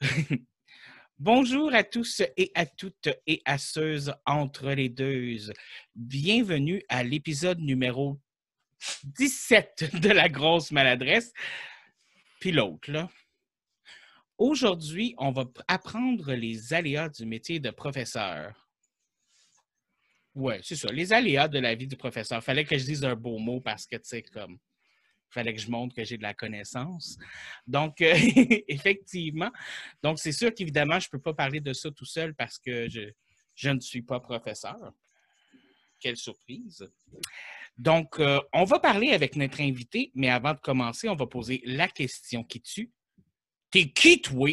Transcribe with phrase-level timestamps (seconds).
[1.18, 5.36] Bonjour à tous et à toutes et à ceux entre les deux.
[5.94, 8.20] Bienvenue à l'épisode numéro
[9.04, 11.32] 17 de la grosse maladresse.
[12.40, 13.08] Puis l'autre, là.
[14.36, 18.68] Aujourd'hui, on va apprendre les aléas du métier de professeur.
[20.34, 22.44] Ouais, c'est ça, les aléas de la vie du professeur.
[22.44, 24.58] Fallait que je dise un beau mot parce que, tu sais, comme
[25.36, 27.18] fallait que je montre que j'ai de la connaissance.
[27.66, 28.14] Donc, euh,
[28.68, 29.50] effectivement,
[30.02, 32.88] donc c'est sûr qu'évidemment, je ne peux pas parler de ça tout seul parce que
[32.88, 33.10] je,
[33.54, 34.92] je ne suis pas professeur.
[36.00, 36.88] Quelle surprise.
[37.76, 41.62] Donc, euh, on va parler avec notre invité, mais avant de commencer, on va poser
[41.66, 42.90] la question qui tue.
[43.70, 44.48] T'es qui, toi?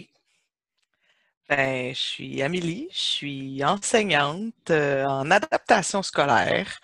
[1.47, 6.79] Ben, je suis Amélie, je suis enseignante euh, en adaptation scolaire.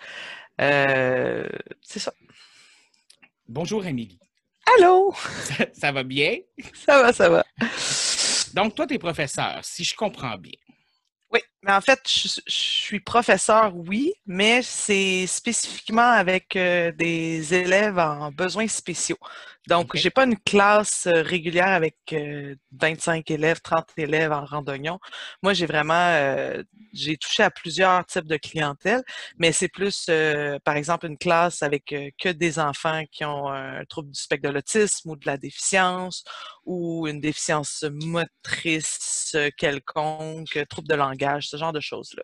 [0.58, 2.12] c'est ça.
[3.52, 4.20] Bonjour, Émilie.
[4.78, 5.12] Allô?
[5.72, 6.38] Ça, va bien?
[6.72, 7.44] Ça va, ça va.
[8.54, 10.52] Donc, toi, tu es professeur, si je comprends bien.
[11.32, 17.98] Oui, mais en fait, je, suis professeur, oui, mais c'est spécifiquement avec euh, des élèves
[17.98, 19.18] en besoins spéciaux.
[19.68, 21.96] Donc, je j'ai pas une classe euh, régulière avec
[22.72, 24.98] 25 euh, élèves, 30 élèves en randonnion.
[25.42, 26.16] Moi, j'ai vraiment,
[26.94, 29.02] j'ai touché à plusieurs types de clientèle,
[29.38, 30.06] mais c'est plus,
[30.64, 34.54] par exemple, une classe avec que des enfants qui ont un trouble du spectre de
[34.54, 36.24] l'autisme ou de la déficience
[36.64, 42.22] ou une déficience motrice quelconque, trouble de langage, ce genre de choses-là.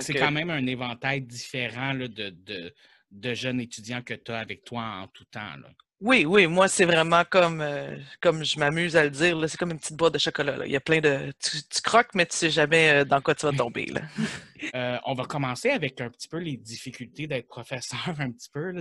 [0.00, 2.74] c'est quand même un éventail différent de, de,
[3.10, 5.56] de, jeunes étudiants que tu as avec toi en tout temps.
[5.56, 5.70] Là.
[6.04, 9.70] Oui, oui, moi, c'est vraiment comme, euh, comme je m'amuse à le dire, c'est comme
[9.70, 10.58] une petite boîte de chocolat.
[10.66, 11.32] Il y a plein de.
[11.38, 13.86] Tu, croques, mais tu sais jamais euh, dans quoi tu vas tomber.
[14.76, 18.72] Euh, on va commencer avec un petit peu les difficultés d'être professeur, un petit peu.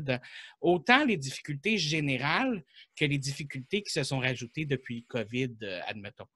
[0.62, 2.64] Autant les difficultés générales
[2.96, 5.56] que les difficultés qui se sont rajoutées depuis COVID,
[5.88, 6.28] admettons.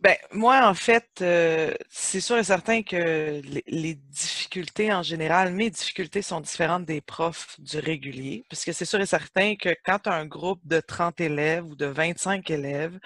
[0.00, 5.70] Ben, moi, en fait, euh, c'est sûr et certain que les, difficultés en général, mes
[5.70, 9.98] difficultés sont différentes des profs du régulier, parce que c'est sûr et certain que quand
[9.98, 12.98] tu as un groupe de 30 élèves ou de 25 élèves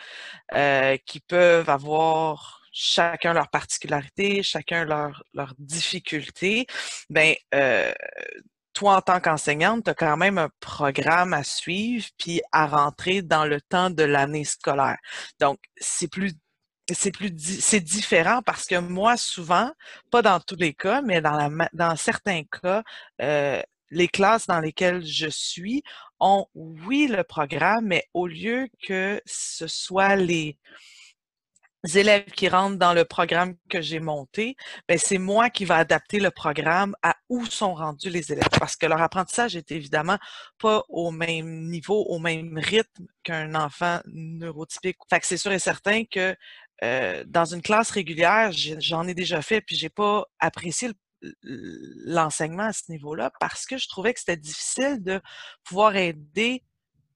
[0.54, 6.66] euh, qui peuvent avoir chacun leur particularité, chacun leur, leur difficulté,
[7.08, 7.92] ben, euh,
[8.74, 13.22] toi, en tant qu'enseignante, tu as quand même un programme à suivre puis à rentrer
[13.22, 14.98] dans le temps de l'année scolaire.
[15.40, 16.32] Donc, c'est plus
[16.90, 19.70] c'est différent parce que moi souvent
[20.10, 22.82] pas dans tous les cas mais dans certains cas
[23.20, 25.82] euh, les classes dans lesquelles je suis
[26.18, 30.58] ont oui le programme mais au lieu que ce soit les
[31.96, 34.56] élèves qui rentrent dans le programme que j'ai monté,
[34.88, 38.76] ben c'est moi qui va adapter le programme à où sont rendus les élèves parce
[38.76, 40.18] que leur apprentissage est évidemment
[40.58, 44.98] pas au même niveau, au même rythme qu'un enfant neurotypique.
[45.10, 46.36] Fait que c'est sûr et certain que
[46.82, 50.90] euh, dans une classe régulière, j'en ai déjà fait, puis j'ai pas apprécié
[51.42, 55.20] l'enseignement à ce niveau-là parce que je trouvais que c'était difficile de
[55.62, 56.64] pouvoir aider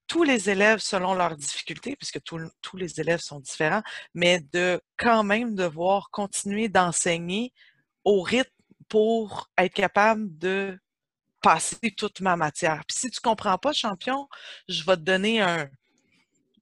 [0.07, 3.83] tous les élèves selon leurs difficultés, puisque tous les élèves sont différents,
[4.15, 7.53] mais de quand même devoir continuer d'enseigner
[8.05, 8.51] au rythme
[8.89, 10.79] pour être capable de
[11.43, 12.85] passer toute ma matière.
[12.87, 14.29] Puis si tu comprends pas, champion,
[14.69, 15.69] je vais te donner un,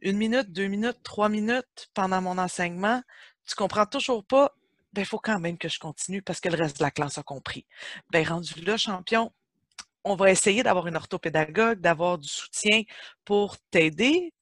[0.04, 3.02] une minute, deux minutes, trois minutes pendant mon enseignement,
[3.46, 4.52] tu comprends toujours pas,
[4.92, 7.18] ben, il faut quand même que je continue parce que le reste de la classe
[7.18, 7.66] a compris.
[8.10, 9.32] Ben, rendu là, champion,
[10.04, 12.82] on va essayer d'avoir une orthopédagogue, d'avoir du soutien
[13.24, 14.32] pour t'aider,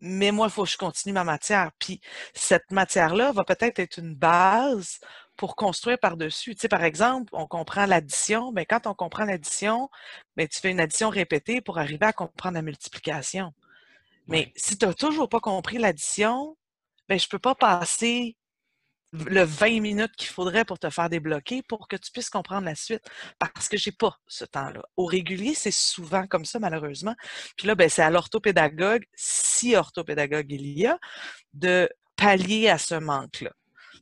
[0.00, 1.70] mais moi, il faut que je continue ma matière.
[1.78, 2.00] Puis
[2.34, 4.98] cette matière-là va peut-être être une base
[5.36, 6.54] pour construire par-dessus.
[6.56, 9.88] Tu sais, par exemple, on comprend l'addition, mais ben, quand on comprend l'addition,
[10.36, 13.52] ben, tu fais une addition répétée pour arriver à comprendre la multiplication.
[14.26, 16.56] Mais si tu n'as toujours pas compris l'addition,
[17.08, 18.36] ben, je ne peux pas passer
[19.12, 22.74] le 20 minutes qu'il faudrait pour te faire débloquer pour que tu puisses comprendre la
[22.74, 23.02] suite
[23.38, 24.82] parce que j'ai pas ce temps-là.
[24.96, 27.14] Au régulier, c'est souvent comme ça, malheureusement.
[27.56, 30.98] Puis là, ben, c'est à l'orthopédagogue, si orthopédagogue il y a,
[31.52, 33.50] de pallier à ce manque-là.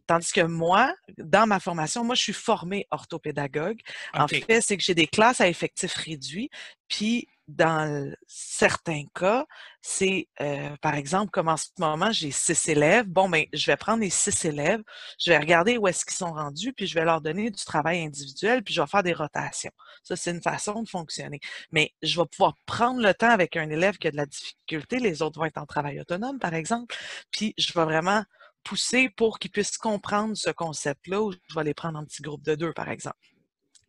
[0.07, 3.81] Tandis que moi, dans ma formation, moi, je suis formée orthopédagogue.
[4.13, 6.51] En fait, c'est que j'ai des classes à effectifs réduits,
[6.89, 9.47] puis dans certains cas,
[9.83, 13.07] c'est, euh, par exemple, comme en ce moment, j'ai six élèves.
[13.07, 14.83] Bon, ben, je vais prendre les six élèves,
[15.19, 18.03] je vais regarder où est-ce qu'ils sont rendus, puis je vais leur donner du travail
[18.05, 19.73] individuel, puis je vais faire des rotations.
[20.03, 21.41] Ça, c'est une façon de fonctionner.
[21.73, 24.99] Mais je vais pouvoir prendre le temps avec un élève qui a de la difficulté,
[24.99, 26.95] les autres vont être en travail autonome, par exemple,
[27.31, 28.25] puis je vais vraiment
[28.63, 32.45] pousser pour qu'ils puissent comprendre ce concept-là, ou je vais les prendre en petits groupes
[32.45, 33.17] de deux, par exemple.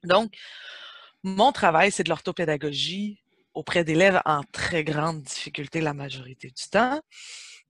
[0.03, 0.33] Donc,
[1.23, 3.21] mon travail, c'est de l'orthopédagogie
[3.53, 7.01] auprès d'élèves en très grande difficulté la majorité du temps.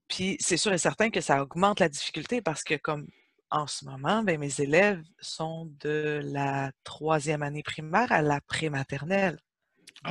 [0.08, 3.06] Puis c'est sûr et certain que ça augmente la difficulté parce que comme
[3.50, 9.38] en ce moment, ben, mes élèves sont de la troisième année primaire à la prématernelle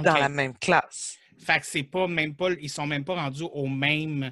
[0.03, 1.17] dans la même classe.
[1.43, 4.31] Fait que c'est pas même pas, ils sont même pas rendus au même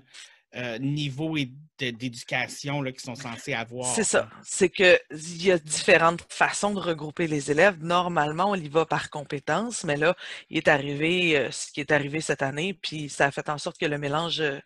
[0.55, 1.35] euh, niveau
[1.77, 3.85] d'éducation qu'ils sont censés avoir.
[3.85, 4.27] C'est ça.
[4.43, 4.97] C'est qu'il
[5.43, 7.77] y a différentes façons de regrouper les élèves.
[7.81, 10.15] Normalement, on y va par compétence, mais là,
[10.49, 13.59] il est arrivé euh, ce qui est arrivé cette année, puis ça a fait en
[13.59, 14.59] sorte que le mélange, euh,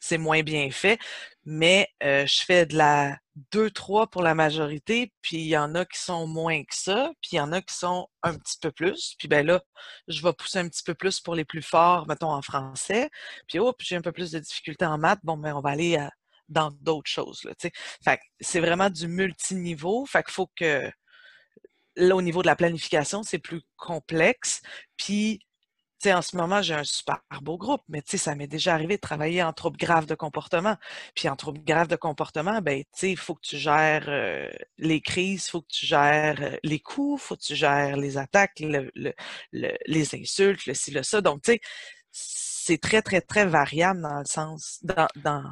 [0.00, 0.98] c'est moins bien fait.
[1.44, 3.18] Mais je fais de la
[3.52, 7.30] 2-3 pour la majorité, puis il y en a qui sont moins que ça, puis
[7.32, 9.14] il y en a qui sont un petit peu plus.
[9.18, 9.62] Puis ben là,
[10.08, 13.08] je vais pousser un petit peu plus pour les plus forts, mettons en français.
[13.48, 16.06] Puis oh, j'ai un peu plus de difficultés en maths, bon, ben on va aller
[16.48, 17.44] dans d'autres choses.
[17.44, 17.52] Là,
[18.40, 20.04] c'est vraiment du multiniveau.
[20.04, 20.90] Fait qu'il faut que
[21.96, 24.60] là, au niveau de la planification, c'est plus complexe.
[24.96, 25.40] Puis
[26.06, 29.42] en ce moment, j'ai un super beau groupe, mais ça m'est déjà arrivé de travailler
[29.42, 30.76] en troubles graves de comportement.
[31.14, 34.48] Puis en troubles graves de comportement, ben, il faut que tu gères euh,
[34.78, 37.96] les crises, il faut que tu gères euh, les coups, il faut que tu gères
[37.96, 41.20] les attaques, les insultes, le ci, le ça.
[41.20, 41.60] Donc, tu sais,
[42.12, 45.44] c'est très, très, très variable dans le sens, dans,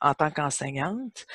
[0.00, 1.26] en tant qu'enseignante.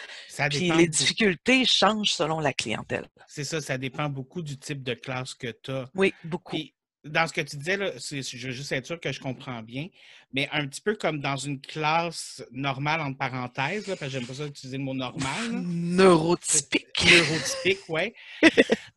[0.50, 3.08] Puis les difficultés changent selon la clientèle.
[3.28, 5.90] C'est ça, ça dépend beaucoup du type de classe que tu as.
[5.94, 6.58] Oui, beaucoup
[7.06, 9.88] dans ce que tu disais, là, je veux juste être sûr que je comprends bien,
[10.34, 14.28] mais un petit peu comme dans une classe normale, entre parenthèses, là, parce que j'aime
[14.28, 15.52] pas ça utiliser le mot normal.
[15.52, 16.88] Neurotypique.
[17.06, 18.14] Neurotypique, oui.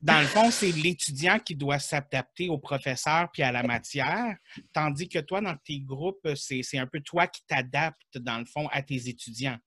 [0.01, 4.37] dans le fond, c'est l'étudiant qui doit s'adapter au professeur puis à la matière,
[4.73, 8.69] tandis que toi, dans tes groupes, c'est un peu toi qui t'adaptes, dans le fond,
[8.73, 9.59] à tes étudiants.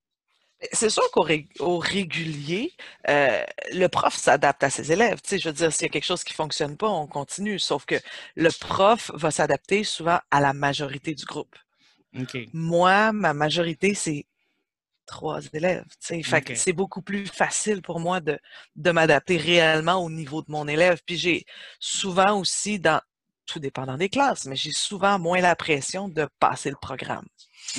[0.72, 2.74] C'est sûr qu'au régulier,
[3.10, 3.44] euh,
[3.74, 5.20] le prof s'adapte à ses élèves.
[5.22, 7.08] Tu sais, je veux dire, s'il y a quelque chose qui ne fonctionne pas, on
[7.08, 7.58] continue.
[7.58, 7.96] Sauf que
[8.36, 11.56] le prof va s'adapter souvent à la majorité du groupe.
[12.54, 14.26] Moi, ma majorité, c'est
[15.08, 15.86] trois élèves.
[16.06, 16.56] Tu sais.
[16.56, 18.38] c'est beaucoup plus facile pour moi de,
[18.76, 21.02] de m'adapter réellement au niveau de mon élève.
[21.06, 21.46] Puis j'ai
[21.80, 23.02] souvent aussi, dans
[23.48, 27.26] tout dépendant des classes, mais j'ai souvent moins la pression de passer le programme.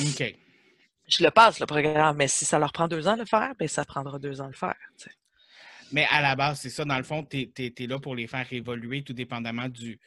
[0.00, 0.34] OK
[1.08, 3.54] je le passe, le programme, mais si ça leur prend deux ans de le faire,
[3.58, 4.76] bien, ça prendra deux ans de le faire.
[5.92, 8.50] Mais à la base, c'est ça, dans le fond, tu es, là pour les faire
[8.50, 10.00] évoluer tout dépendamment du,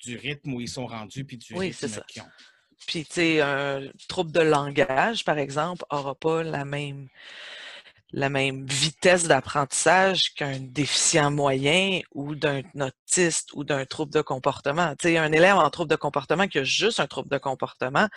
[0.00, 2.30] du rythme où ils sont rendus puis du oui, rythme qu'ils ont.
[2.86, 7.08] Puis, tu sais, un trouble de langage, par exemple, n'aura pas la même
[8.12, 14.94] la même vitesse d'apprentissage qu'un déficient moyen ou d'un autiste ou d'un trouble de comportement.
[14.96, 18.08] Tu sais, un élève en trouble de comportement qui a juste un trouble de comportement,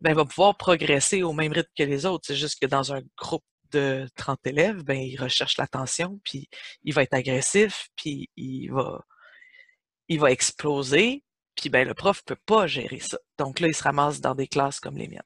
[0.00, 2.26] ben, va pouvoir progresser au même rythme que les autres.
[2.26, 6.48] C'est juste que dans un groupe de 30 élèves, ben, il recherche l'attention, puis
[6.84, 9.04] il va être agressif, puis il va,
[10.08, 13.18] il va exploser, puis ben, le prof peut pas gérer ça.
[13.38, 15.22] Donc là, il se ramasse dans des classes comme les miennes.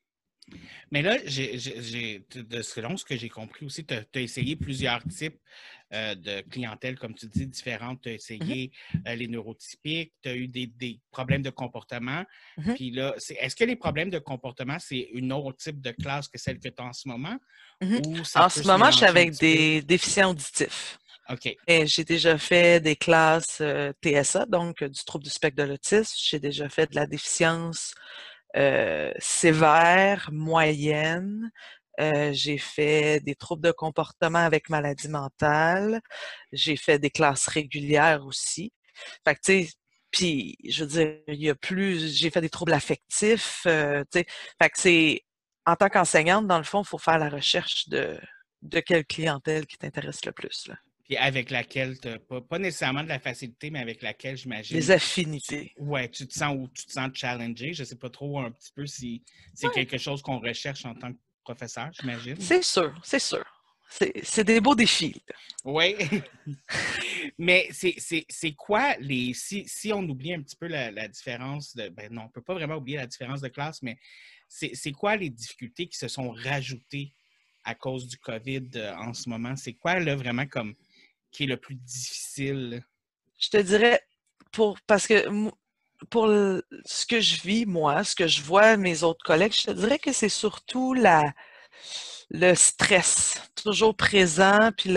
[0.91, 5.39] Mais là, j'ai, de selon ce que j'ai compris aussi, tu as, essayé plusieurs types
[5.93, 8.01] euh, de clientèle, comme tu dis, différentes.
[8.03, 8.73] Tu as mmh essayé
[9.07, 12.25] euh, les neurotypiques, tu as eu des, problèmes de comportement.
[12.57, 16.29] Mmh Puis là, est-ce que les problèmes de comportement, c'est une autre type de classe
[16.29, 17.37] que celle que tu as en ce moment?
[17.81, 17.99] Mmh
[18.35, 20.99] en ce moment, je suis avec des déficients auditifs.
[21.31, 21.57] OK.
[21.67, 26.17] Et j'ai déjà fait des classes euh, TSA, donc du trouble du spectre de l'autisme.
[26.17, 27.95] J'ai déjà fait de la déficience
[28.57, 31.51] euh, sévère, moyenne.
[32.01, 36.01] Euh, j'ai fait des troubles de comportement avec maladie mentale.
[36.53, 38.73] J'ai fait des classes régulières aussi.
[39.25, 39.71] Fait que, tu sais,
[40.11, 44.21] puis, je veux dire, il y a plus, j'ai fait des troubles affectifs, euh, tu
[44.21, 44.27] sais.
[44.61, 45.25] Fait que c'est,
[45.67, 48.19] en tant qu'enseignante, dans le fond, il faut faire la recherche de,
[48.63, 50.77] de quelle clientèle qui t'intéresse le plus, là
[51.19, 54.77] avec laquelle tu pas, pas nécessairement de la facilité, mais avec laquelle j'imagine.
[54.77, 55.73] Les affinités.
[55.79, 57.73] Oui, tu te sens ou tu te sens challengé.
[57.73, 59.23] Je ne sais pas trop un petit peu si
[59.55, 62.37] c'est quelque chose qu'on recherche en tant que professeur, j'imagine.
[62.39, 63.45] C'est sûr, c'est sûr.
[64.23, 65.21] C'est des beaux défis.
[65.65, 65.97] Oui.
[67.39, 69.35] Mais c'est quoi les.
[69.35, 71.89] Si, si, on oublie un petit peu la, différence de.
[71.89, 73.99] Ben non, on ne peut pas vraiment oublier la différence de classe, mais
[74.49, 77.13] c'est quoi les difficultés qui se sont rajoutées
[77.65, 79.57] à cause du COVID euh, en ce moment?
[79.57, 80.75] C'est quoi là vraiment comme
[81.31, 82.83] qui est le plus difficile?
[83.39, 84.03] Je te dirais,
[84.53, 85.25] pour parce que
[86.09, 89.73] pour ce que je vis, moi, ce que je vois mes autres collègues, je te
[89.73, 91.35] dirais que c'est surtout la,
[92.31, 94.95] le stress toujours présent, puis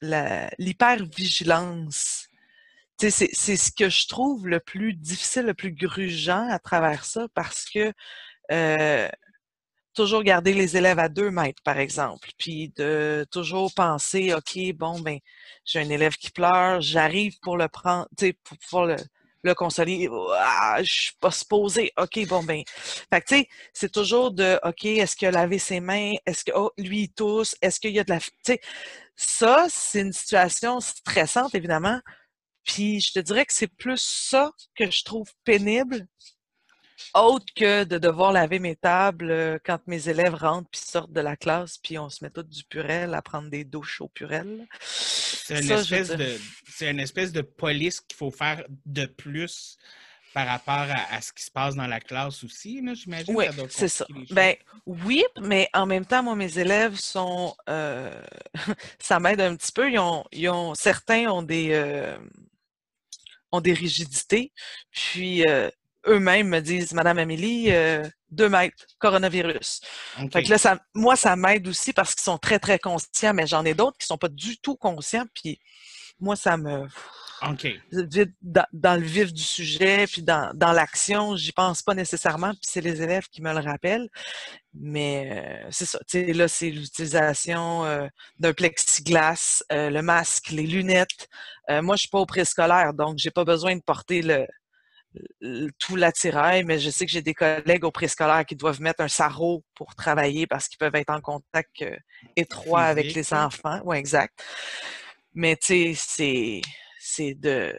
[0.00, 2.28] l'hypervigilance.
[2.98, 7.66] C'est ce que je trouve le plus difficile, le plus grugeant à travers ça, parce
[7.66, 7.92] que
[8.52, 9.08] euh,
[9.94, 15.00] toujours garder les élèves à deux mètres, par exemple, puis de toujours penser, OK, bon,
[15.00, 15.18] ben,
[15.64, 18.96] j'ai un élève qui pleure, j'arrive pour le prendre, tu sais, pour pouvoir le,
[19.44, 20.08] le conseiller,
[20.38, 21.92] ah, je suis pas supposé.
[21.98, 22.62] OK, bon, ben.
[22.66, 26.12] Fait que, tu sais, c'est toujours de, OK, est-ce qu'il a lavé ses mains?
[26.26, 27.54] Est-ce que, oh, lui, il tousse?
[27.62, 28.20] Est-ce qu'il y a de la.
[28.20, 28.60] Tu sais,
[29.16, 32.00] ça, c'est une situation stressante, évidemment.
[32.64, 36.06] Puis, je te dirais que c'est plus ça que je trouve pénible
[37.14, 41.20] autre que de devoir laver mes tables euh, quand mes élèves rentrent puis sortent de
[41.20, 44.66] la classe, puis on se met tout du purel à prendre des douches au purel.
[44.80, 46.38] C'est une, espèce de,
[46.80, 49.78] une espèce de police qu'il faut faire de plus
[50.34, 53.36] par rapport à, ce qui se passe dans la classe aussi, j'imagine.
[53.36, 54.04] Oui, c'est ça.
[54.30, 57.56] Ben, oui, mais en même temps, moi, mes élèves sont...
[57.68, 58.20] Euh,
[58.98, 59.88] ça m'aide un petit peu.
[59.88, 61.68] Ils ont, ils ont, certains ont des...
[61.70, 62.18] Euh,
[63.52, 64.52] ont des rigidités.
[64.90, 65.44] Puis,
[66.06, 69.80] eux-mêmes me disent, Madame Amélie, euh, deux mètres, coronavirus.
[70.32, 73.46] Fait que là, ça, moi, ça m'aide aussi parce qu'ils sont très, très conscients, mais
[73.46, 75.26] j'en ai d'autres qui sont pas du tout conscients.
[75.34, 75.58] Puis
[76.20, 76.86] moi, ça me.
[77.42, 77.66] OK.
[78.42, 82.62] Dans, dans, le vif du sujet, puis dans, dans l'action, j'y pense pas nécessairement, puis
[82.62, 84.08] c'est les élèves qui me le rappellent.
[84.72, 85.30] Mais
[85.64, 85.98] euh, c'est ça.
[86.08, 88.06] Tu sais, là, c'est l'utilisation euh,
[88.38, 91.28] d'un plexiglas, le masque, les lunettes.
[91.68, 94.46] moi, je suis pas au préscolaire, donc j'ai pas besoin de porter le,
[95.78, 99.08] tout l'attirail, mais je sais que j'ai des collègues au préscolaire qui doivent mettre un
[99.08, 101.96] sarrau pour travailler parce qu'ils peuvent être en contact euh,
[102.36, 103.80] étroit avec les enfants.
[103.84, 104.42] Oui, exact.
[105.34, 106.60] Mais tu sais,
[106.98, 107.74] c'est de,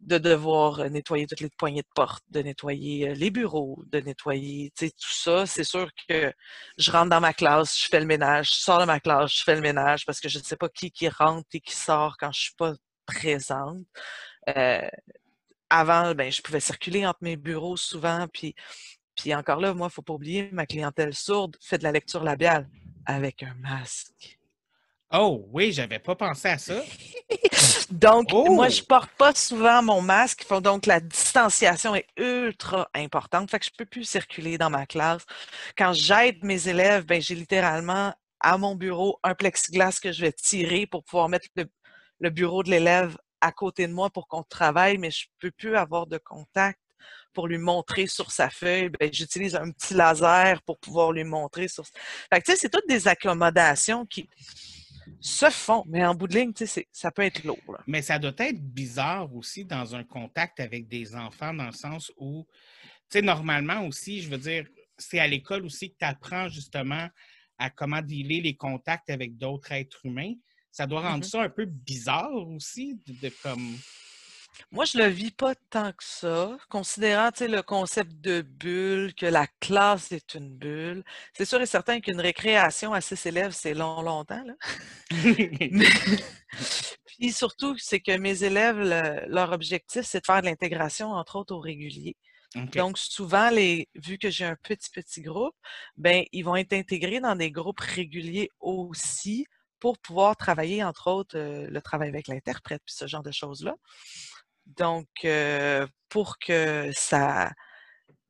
[0.00, 4.70] de devoir nettoyer toutes les poignées de porte, de nettoyer euh, les bureaux, de nettoyer,
[4.76, 5.46] tu sais, tout ça.
[5.46, 6.32] C'est sûr que
[6.76, 9.42] je rentre dans ma classe, je fais le ménage, je sors de ma classe, je
[9.44, 12.16] fais le ménage parce que je ne sais pas qui qui rentre et qui sort
[12.18, 12.74] quand je suis pas
[13.06, 13.78] présente.
[14.56, 14.88] Euh,
[15.74, 18.26] avant, ben, je pouvais circuler entre mes bureaux souvent.
[18.32, 18.54] Puis,
[19.16, 21.92] puis encore là, moi, il ne faut pas oublier, ma clientèle sourde fait de la
[21.92, 22.68] lecture labiale
[23.06, 24.38] avec un masque.
[25.12, 26.82] Oh oui, j'avais pas pensé à ça.
[27.90, 28.86] donc, moi, je oh!
[28.88, 30.44] porte pas souvent mon masque.
[30.60, 33.50] Donc, la distanciation est ultra importante.
[33.50, 35.22] Fait que je peux plus circuler dans ma classe.
[35.76, 40.32] Quand j'aide mes élèves, ben, j'ai littéralement à mon bureau un plexiglas que je vais
[40.32, 41.48] tirer pour pouvoir mettre
[42.20, 45.76] le bureau de l'élève à côté de moi pour qu'on travaille, mais je peux plus
[45.76, 46.80] avoir de contact
[47.34, 48.88] pour lui montrer sur sa feuille.
[48.88, 51.84] Ben, j'utilise un petit laser pour pouvoir lui montrer sur.
[52.32, 54.30] Fait que, c'est toutes des accommodations qui
[55.20, 56.52] se font, mais en bout de ligne,
[56.90, 57.78] ça peut être lourd.
[57.86, 62.10] Mais ça doit être bizarre aussi dans un contact avec des enfants, dans le sens
[62.16, 62.46] où,
[63.10, 67.08] tu sais, normalement aussi, je veux dire, c'est à l'école aussi que tu apprends justement
[67.58, 70.32] à comment dealer les contacts avec d'autres êtres humains
[70.74, 73.76] ça doit rendre mmh ça un peu bizarre aussi, de, comme.
[74.72, 79.46] Moi, je le vis pas tant que ça, considérant le concept de bulle, que la
[79.60, 81.04] classe est une bulle.
[81.32, 84.42] C'est sûr et certain qu'une récréation à six élèves, c'est long, longtemps.
[84.44, 84.54] Là.
[87.06, 88.80] Puis surtout, c'est que mes élèves,
[89.28, 92.16] leur objectif, c'est de faire de l'intégration, entre autres, au régulier.
[92.74, 95.54] Donc, souvent, les, vu que j'ai un petit, petit groupe,
[95.96, 99.46] ben, ils vont être intégrés dans des groupes réguliers aussi
[99.84, 103.76] pour pouvoir travailler, entre autres, euh, le travail avec l'interprète, puis ce genre de choses-là.
[104.64, 107.52] Donc, euh, pour que ça,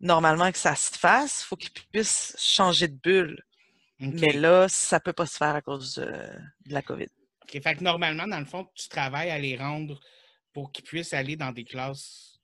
[0.00, 3.40] normalement, que ça se fasse, il faut qu'ils puissent changer de bulle.
[4.00, 7.06] Mais là, ça ne peut pas se faire à cause de, la COVID.
[7.44, 7.62] OK.
[7.62, 10.00] Fait que normalement, dans le fond, tu travailles à les rendre
[10.52, 12.40] pour qu'ils puissent aller dans des classes.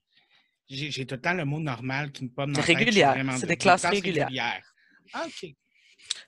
[0.69, 3.17] J'ai tout le temps le mot normal qui me pomme dans Régulière.
[3.39, 4.29] C'est des, classes, régulières.
[4.29, 4.75] régulières.
[5.13, 5.53] Ah, OK.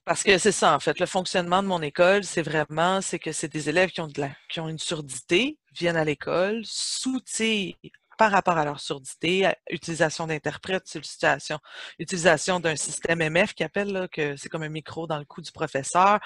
[0.04, 0.98] Parce que c'est ça, en fait.
[0.98, 4.20] Le fonctionnement de mon école, c'est vraiment, c'est que c'est des élèves qui ont, de
[4.20, 7.76] la, qui ont une surdité, viennent à l'école, s'outillent
[8.18, 11.58] par rapport à leur surdité, utilisation d'interprètes, situation,
[11.98, 15.50] utilisation d'un système MF qui appelle, que c'est comme un micro dans le cou du
[15.50, 16.20] professeur,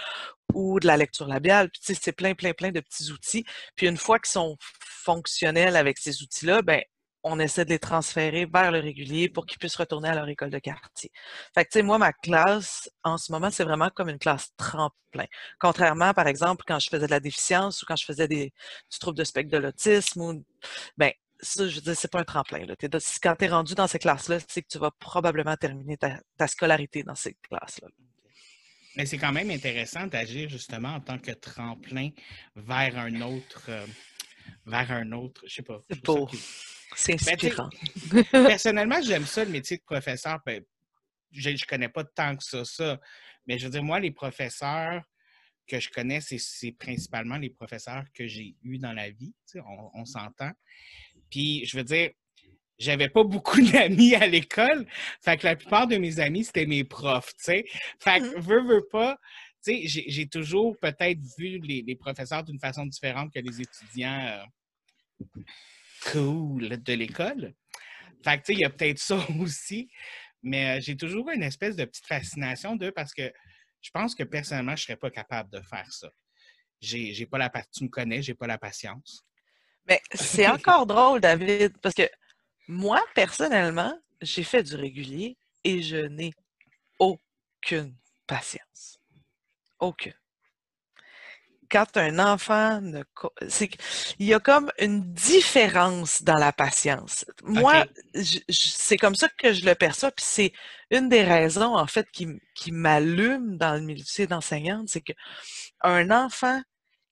[0.55, 1.71] ou de la lecture labiale.
[1.71, 3.45] Puis, c'est plein, plein, plein de petits outils.
[3.77, 6.83] Puis, une fois qu'ils sont fonctionnels avec ces outils-là, ben
[7.29, 10.51] on essaie de les transférer vers le régulier pour qu'ils puissent retourner à leur école
[10.51, 11.11] de quartier.
[11.55, 14.55] Fait que, tu sais, moi, ma classe, en ce moment, c'est vraiment comme une classe
[14.57, 15.27] tremplin.
[15.59, 18.53] Contrairement, par exemple, quand je faisais de la déficience ou quand je faisais des,
[18.93, 20.45] du trouble de spectre de l'autisme ou,
[20.97, 22.65] ben, ça, je veux dire, c'est pas un tremplin.
[22.65, 22.77] Là.
[22.79, 27.03] quand tu es rendu dans ces classes-là, c'est que tu vas probablement terminer ta, scolarité
[27.03, 27.89] dans ces classes-là.
[28.97, 32.11] Mais c'est quand même intéressant d'agir justement en tant que tremplin
[32.55, 33.87] vers un autre, euh,
[34.65, 35.83] vers un autre, je sais pas.
[35.91, 36.31] C'est beau.
[36.95, 37.71] C'est ben, inspirant.
[38.31, 40.39] personnellement, j'aime ça, le métier de professeur.
[40.45, 40.63] Ben,
[41.33, 43.01] je ne connais pas tant que ça, ça.
[43.47, 45.03] Mais je veux dire, moi, les professeurs
[45.67, 49.35] que je connais, c'est principalement les professeurs que j'ai eus dans la vie.
[49.95, 50.53] on, s'entend.
[51.31, 52.11] Puis, je veux dire,
[52.79, 54.87] j'avais pas beaucoup d'amis à l'école.
[55.23, 57.65] Fait que la plupart de mes amis, c'était mes profs, tu sais.
[58.01, 59.19] Fait que, mmh veux, veux pas,
[59.65, 64.45] tu sais, j'ai toujours peut-être vu les, professeurs d'une façon différente que les étudiants.
[65.25, 65.25] Euh,
[66.13, 67.55] cool de l'école.
[68.25, 69.91] Fait que, tu sais, il y a peut-être ça aussi.
[70.43, 73.33] Mais euh, j'ai toujours une espèce de petite fascination d'eux parce que
[73.81, 76.09] je pense que personnellement, je ne serais pas capable de faire ça.
[76.81, 79.25] J'ai, j'ai pas la tu me connais, j'ai pas la patience.
[79.87, 82.09] Mais c'est encore drôle, David, parce que
[82.69, 86.33] moi, personnellement, j'ai fait du régulier et je n'ai
[86.99, 87.95] aucune
[88.27, 89.01] patience.
[89.79, 90.15] Aucune
[91.71, 93.03] quand un enfant ne.
[93.49, 93.71] C'est,
[94.19, 97.25] il y a comme une différence dans la patience.
[97.45, 97.85] Moi,
[98.49, 100.53] c'est comme ça que je le perçois, puis c'est
[100.91, 106.61] une des raisons, en fait, qui, qui m'allume dans le milieu d'enseignante, c'est qu'un enfant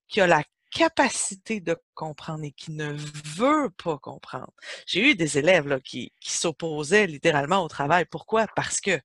[0.09, 4.53] qui a la capacité de comprendre et qui ne veut pas comprendre.
[4.87, 8.05] J'ai eu des élèves là, qui, qui s'opposaient littéralement au travail.
[8.11, 8.47] Pourquoi?
[8.55, 9.01] Parce que.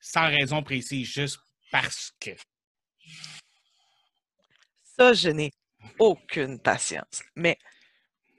[0.00, 1.38] Sans raison précise, juste
[1.70, 2.30] parce que
[5.14, 5.52] je n'ai
[5.98, 7.22] aucune patience.
[7.36, 7.58] Mais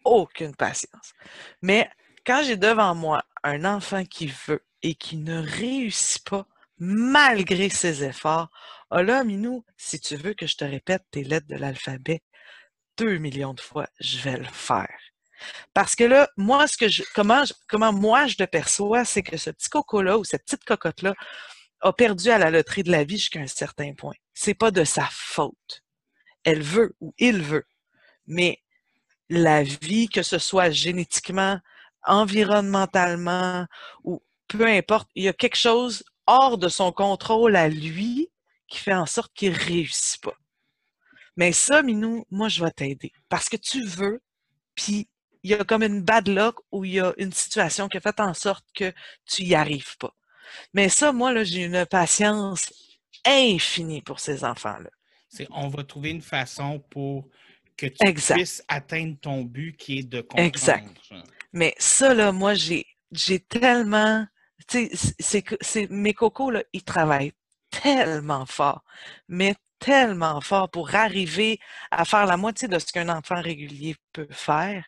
[0.03, 1.13] aucune patience.
[1.61, 1.89] Mais
[2.25, 6.45] quand j'ai devant moi un enfant qui veut et qui ne réussit pas
[6.77, 8.49] malgré ses efforts,
[8.91, 12.21] oh là, Minou, si tu veux que je te répète tes lettres de l'alphabet
[12.97, 14.99] deux millions de fois, je vais le faire.
[15.73, 19.49] Parce que là, moi, ce que je, comment, moi je le perçois, c'est que ce
[19.49, 21.15] petit coco-là ou cette petite cocotte-là
[21.81, 24.13] a perdu à la loterie de la vie jusqu'à un certain point.
[24.33, 25.83] C'est pas de sa faute
[26.43, 27.65] elle veut ou il veut.
[28.27, 28.60] Mais
[29.29, 31.60] la vie, que ce soit génétiquement,
[32.03, 33.65] environnementalement
[34.03, 38.29] ou peu importe, il y a quelque chose hors de son contrôle à lui
[38.67, 40.36] qui fait en sorte qu'il ne réussit pas.
[41.38, 44.21] Mais ça, Minou, moi, je vais t'aider parce que tu veux,
[44.75, 45.07] puis
[45.43, 48.01] il y a comme une bad luck ou il y a une situation qui a
[48.01, 48.93] fait en sorte que
[49.25, 50.13] tu n'y arrives pas.
[50.74, 52.74] Mais ça, moi, j'ai une patience
[53.25, 54.89] infinie pour ces enfants-là
[55.51, 57.27] on va trouver une façon pour
[57.77, 60.47] que tu puisses atteindre ton but qui est de comprendre.
[60.47, 60.88] Exact.
[61.53, 64.25] Mais ça, là, moi, j'ai, j'ai tellement.
[64.67, 67.33] Tu sais, c'est, mes cocos, là, ils travaillent
[67.71, 68.83] tellement fort,
[69.27, 71.59] mais tellement fort pour arriver
[71.89, 74.85] à faire la moitié de ce qu'un enfant régulier peut faire.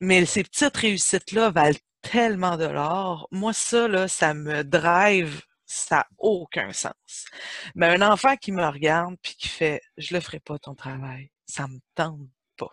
[0.00, 3.28] Mais ces petites réussites-là valent tellement de l'or.
[3.30, 7.26] Moi, ça, là, ça me drive ça n'a aucun sens.
[7.74, 11.30] Mais un enfant qui me regarde puis qui fait Je le ferai pas ton travail,
[11.46, 12.72] ça me tente pas.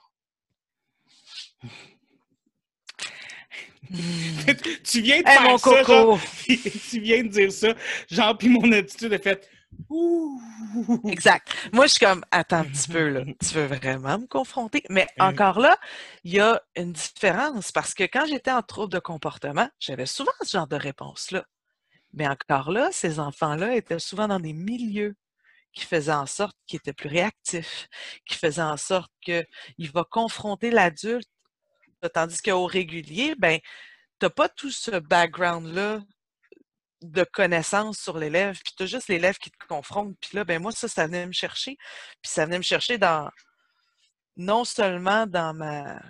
[4.84, 6.20] tu viens de faire ça, Genre,
[6.90, 7.74] tu viens de dire ça,
[8.10, 9.50] genre, puis mon attitude est faite.
[9.90, 10.40] Ouh.
[11.08, 11.50] Exact.
[11.74, 13.22] Moi, je suis comme, attends un petit peu, là.
[13.42, 14.84] Tu veux vraiment me confronter?
[14.90, 15.78] Mais encore là,
[16.24, 20.32] il y a une différence parce que quand j'étais en trouble de comportement, j'avais souvent
[20.42, 21.46] ce genre de réponse-là.
[22.16, 25.16] Mais encore là, ces enfants-là étaient souvent dans des milieux
[25.74, 27.88] qui faisaient en sorte qu'ils étaient plus réactifs,
[28.26, 31.30] qui faisaient en sorte qu'il va confronter l'adulte,
[32.14, 33.60] tandis qu'au régulier, ben,
[34.20, 36.02] tu n'as pas tout ce background-là
[37.02, 40.16] de connaissances sur l'élève, puis tu as juste l'élève qui te confronte.
[40.22, 41.78] Puis là, ben moi, ça, ça venait me chercher.
[42.22, 43.30] Puis ça venait me chercher dans
[44.38, 46.02] non seulement dans ma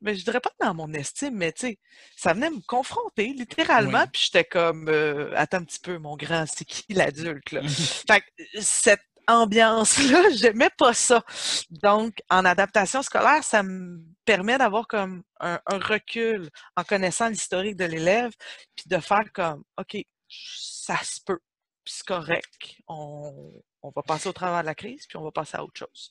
[0.00, 1.78] mais je dirais pas dans mon estime, mais tu sais,
[2.16, 6.44] ça venait me confronter littéralement, puis j'étais comme euh, attends un petit peu, mon grand,
[6.46, 7.62] c'est qui l'adulte là?
[7.68, 11.24] fait que cette ambiance-là, j'aimais pas ça.
[11.70, 17.84] Donc, en adaptation scolaire, ça me permet d'avoir comme un, recul en connaissant l'historique de
[17.84, 18.32] l'élève,
[18.74, 19.96] puis de faire comme OK,
[20.28, 21.40] ça se peut,
[21.84, 22.76] c'est correct.
[22.88, 23.52] On,
[23.86, 26.10] on va passer au travers de la crise, puis on va passer à autre chose.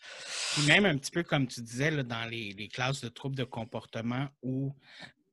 [0.65, 4.27] même un petit peu comme tu disais là, dans les, classes de troubles de comportement
[4.41, 4.73] où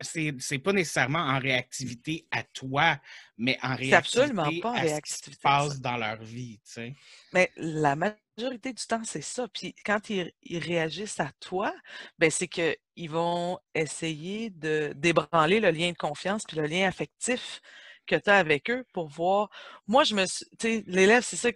[0.00, 2.98] c'est n'est pas nécessairement en réactivité à toi,
[3.38, 6.60] mais en réactivité absolument pas en à ce qui se passe dans leur vie.
[6.64, 6.94] Tu sais.
[7.32, 9.46] Mais la majorité du temps, c'est ça.
[9.48, 11.72] Puis quand ils, réagissent à toi,
[12.18, 17.60] ben c'est qu'ils vont essayer de débranler le lien de confiance puis le lien affectif
[18.06, 19.50] que tu as avec eux pour voir.
[19.86, 20.46] Moi, je me suis.
[20.86, 21.50] L'élève, c'est ça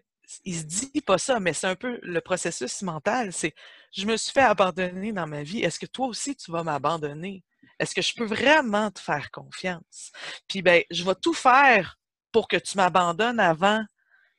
[0.44, 3.32] il se dit pas ça, mais c'est un peu le processus mental.
[3.32, 3.54] C'est
[3.92, 5.60] je me suis fait abandonner dans ma vie.
[5.60, 7.44] Est-ce que toi aussi tu vas m'abandonner?
[7.78, 10.12] Est-ce que je peux vraiment te faire confiance?
[10.48, 11.98] Puis ben, je vais tout faire
[12.32, 13.84] pour que tu m'abandonnes avant.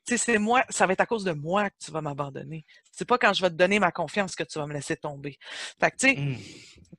[0.05, 2.65] Tu sais, c'est moi, ça va être à cause de moi que tu vas m'abandonner.
[2.91, 5.37] C'est pas quand je vais te donner ma confiance que tu vas me laisser tomber.
[5.79, 6.37] Fait que, tu sais, mmh.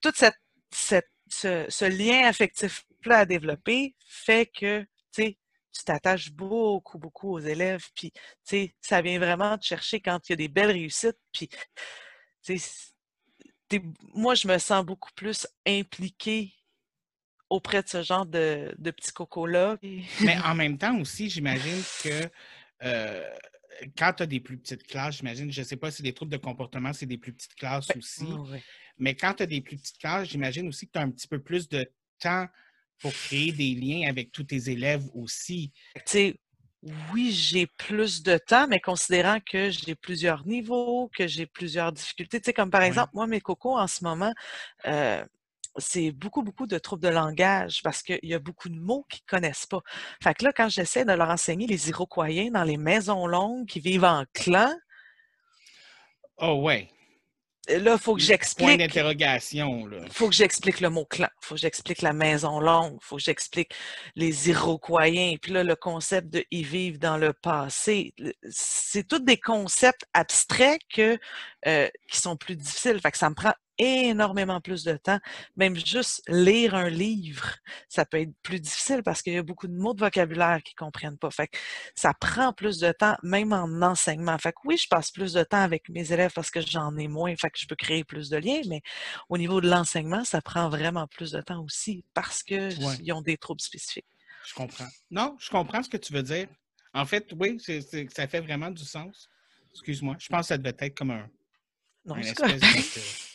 [0.02, 5.38] tout cette, ce, ce lien affectif-là à développer fait que, tu sais,
[5.72, 10.28] tu t'attaches beaucoup, beaucoup aux élèves, puis, tu sais, ça vient vraiment te chercher quand
[10.28, 11.48] il y a des belles réussites, puis,
[12.42, 13.82] tu sais,
[14.14, 16.52] moi, je me sens beaucoup plus impliquée
[17.50, 19.78] auprès de ce genre de, petits cocos-là.
[19.82, 22.30] Mais en même temps aussi, j'imagine que
[22.82, 23.24] euh,
[23.96, 26.32] quand tu as des plus petites classes, j'imagine, je ne sais pas si des troubles
[26.32, 28.26] de comportement, c'est des plus petites classes aussi,
[28.98, 31.28] mais quand tu as des plus petites classes, j'imagine aussi que tu as un petit
[31.28, 32.46] peu plus de temps
[33.00, 35.72] pour créer des liens avec tous tes élèves aussi.
[35.94, 36.40] Tu sais,
[37.12, 42.40] oui, j'ai plus de temps, mais considérant que j'ai plusieurs niveaux, que j'ai plusieurs difficultés,
[42.40, 44.32] tu sais, comme par exemple, moi, mes cocos en ce moment,
[44.86, 45.24] euh,
[45.76, 49.22] c'est beaucoup, beaucoup de troubles de langage parce qu'il y a beaucoup de mots qu'ils
[49.26, 49.80] ne connaissent pas.
[50.22, 53.80] Fait que là, quand j'essaie de leur enseigner les Iroquois dans les maisons longues qui
[53.80, 54.72] vivent en clan.
[56.38, 56.88] Oh, ouais.
[57.68, 58.66] Là, il faut que j'explique.
[58.66, 59.88] Point d'interrogation.
[59.90, 61.28] Il faut que j'explique le mot clan.
[61.42, 62.98] Il faut que j'explique la maison longue.
[63.00, 63.74] Il faut que j'explique
[64.16, 65.10] les Iroquois.
[65.40, 68.14] Puis là, le concept de y vivre dans le passé.
[68.50, 71.18] C'est tous des concepts abstraits que,
[71.66, 73.00] euh, qui sont plus difficiles.
[73.00, 75.18] Fait que ça me prend énormément plus de temps.
[75.56, 77.56] Même juste lire un livre,
[77.88, 80.74] ça peut être plus difficile parce qu'il y a beaucoup de mots de vocabulaire qu'ils
[80.80, 81.30] ne comprennent pas.
[81.30, 81.58] Fait que
[81.94, 84.36] ça prend plus de temps, même en enseignement.
[84.38, 87.08] Fait que oui, je passe plus de temps avec mes élèves parce que j'en ai
[87.08, 88.82] moins, fait que je peux créer plus de liens, mais
[89.28, 93.36] au niveau de l'enseignement, ça prend vraiment plus de temps aussi parce qu'ils ont des
[93.36, 94.06] troubles spécifiques.
[94.46, 94.88] Je comprends.
[95.10, 96.48] Non, je comprends ce que tu veux dire.
[96.94, 97.58] En fait, oui,
[98.10, 99.28] ça fait vraiment du sens.
[99.72, 100.16] Excuse-moi.
[100.18, 101.28] Je pense que ça devait être comme un.
[102.04, 102.16] Non,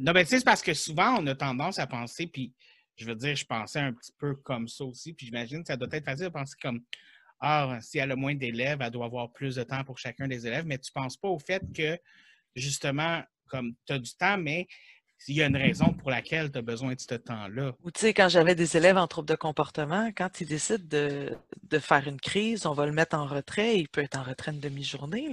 [0.00, 2.54] non, mais c'est parce que souvent, on a tendance à penser, puis
[2.96, 5.76] je veux dire, je pensais un petit peu comme ça aussi, puis j'imagine que ça
[5.76, 6.82] doit être facile de penser comme
[7.38, 10.46] Ah, si elle a moins d'élèves, elle doit avoir plus de temps pour chacun des
[10.46, 11.98] élèves, mais tu ne penses pas au fait que,
[12.56, 14.66] justement, comme tu as du temps, mais
[15.28, 17.74] il y a une raison pour laquelle tu as besoin de ce temps-là.
[17.82, 21.36] Ou tu sais, quand j'avais des élèves en trouble de comportement, quand ils décident de,
[21.64, 23.78] de, faire une crise, on va le mettre en retrait.
[23.78, 25.30] Il peut être en retrait une demi-journée.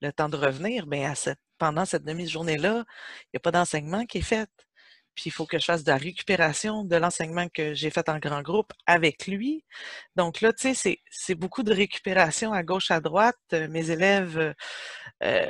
[0.00, 2.84] Le temps de revenir, bien, à cette pendant cette demi-journée-là,
[3.26, 4.50] il n'y a pas d'enseignement qui est fait.
[5.14, 8.18] Puis il faut que je fasse de la récupération de l'enseignement que j'ai fait en
[8.18, 9.64] grand groupe avec lui.
[10.16, 13.36] Donc là, tu sais, c'est beaucoup de récupération à gauche, à droite.
[13.52, 14.54] Mes élèves
[15.22, 15.48] euh,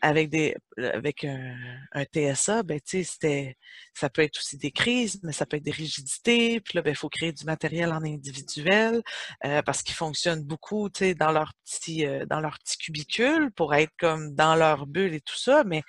[0.00, 3.56] avec des avec un, TSA, ben tu sais, c'était
[3.94, 6.60] ça peut être aussi des crises, mais ça peut être des rigidités.
[6.60, 9.02] Puis là, ben, il faut créer du matériel en individuel
[9.44, 13.50] euh, parce qu'ils fonctionnent beaucoup, tu sais, dans leur petit euh, dans leur petit cubicule
[13.52, 15.82] pour être comme dans leur bulle et tout ça, mais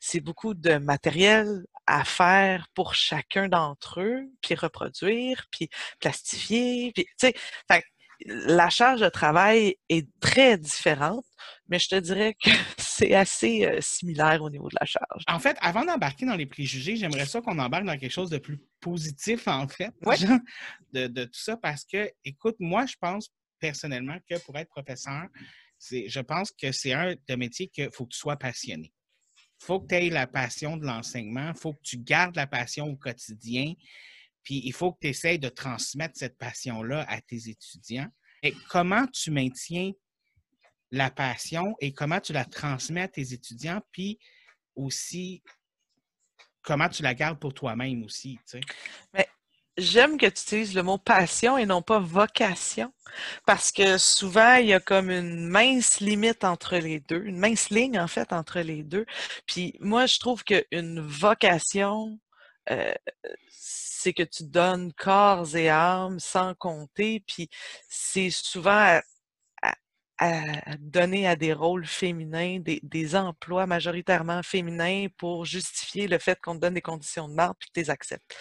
[0.00, 5.68] c'est beaucoup de matériel à faire pour chacun d'entre eux, puis reproduire, puis
[6.00, 7.34] plastifier, puis tu sais,
[8.26, 11.24] la charge de travail est très différente,
[11.68, 15.24] mais je te dirais que c'est assez euh, similaire au niveau de la charge.
[15.26, 18.38] En fait, avant d'embarquer dans les préjugés, j'aimerais ça qu'on embarque dans quelque chose de
[18.38, 19.92] plus positif, en fait,
[20.92, 25.26] de, de, tout ça, parce que, écoute, moi, je pense personnellement que pour être professeur,
[25.80, 28.92] je pense que c'est un de métiers qu'il faut que tu sois passionné.
[29.62, 32.86] Faut que tu aies la passion de l'enseignement, il faut que tu gardes la passion
[32.86, 33.74] au quotidien.
[34.42, 38.08] Puis il faut que tu essaies de transmettre cette passion-là à tes étudiants.
[38.42, 39.92] Et comment tu maintiens
[40.90, 44.18] la passion et comment tu la transmets à tes étudiants, puis
[44.74, 45.42] aussi
[46.62, 48.38] comment tu la gardes pour toi-même aussi.
[48.46, 48.60] Tu sais?
[49.14, 49.28] Mais
[49.76, 52.92] j'aime que tu utilises le mot passion et non pas vocation,
[53.46, 57.70] parce que souvent, il y a comme une mince limite entre les deux, une mince
[57.70, 59.06] ligne en fait entre les deux.
[59.46, 62.18] Puis moi, je trouve qu'une vocation,
[62.70, 62.94] euh,
[63.50, 67.48] c'est que tu donnes corps et âme sans compter, puis
[67.88, 69.00] c'est souvent
[70.18, 76.54] à, donner à des rôles féminins, des, emplois majoritairement féminins pour justifier le fait qu'on
[76.54, 78.36] te donne des conditions de marque puis que tu les acceptes.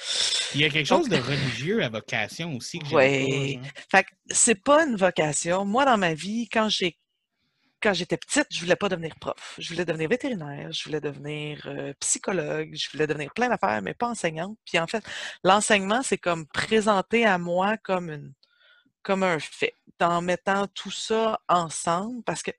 [0.54, 3.60] Il y a quelque chose de religieux à vocation aussi que Oui.
[3.90, 5.66] Fait c'est pas une vocation.
[5.66, 6.98] Moi, dans ma vie, quand j'ai
[7.82, 9.56] quand j'étais petite, je voulais pas devenir prof.
[9.58, 13.96] Je voulais devenir vétérinaire, je voulais devenir euh, psychologue, je voulais devenir plein d'affaires, mais
[13.96, 14.56] pas enseignante.
[14.66, 15.04] Puis en fait,
[15.44, 18.34] l'enseignement, c'est comme présenté à moi comme une
[19.04, 22.52] comme un fait, en mettant tout ça ensemble, parce que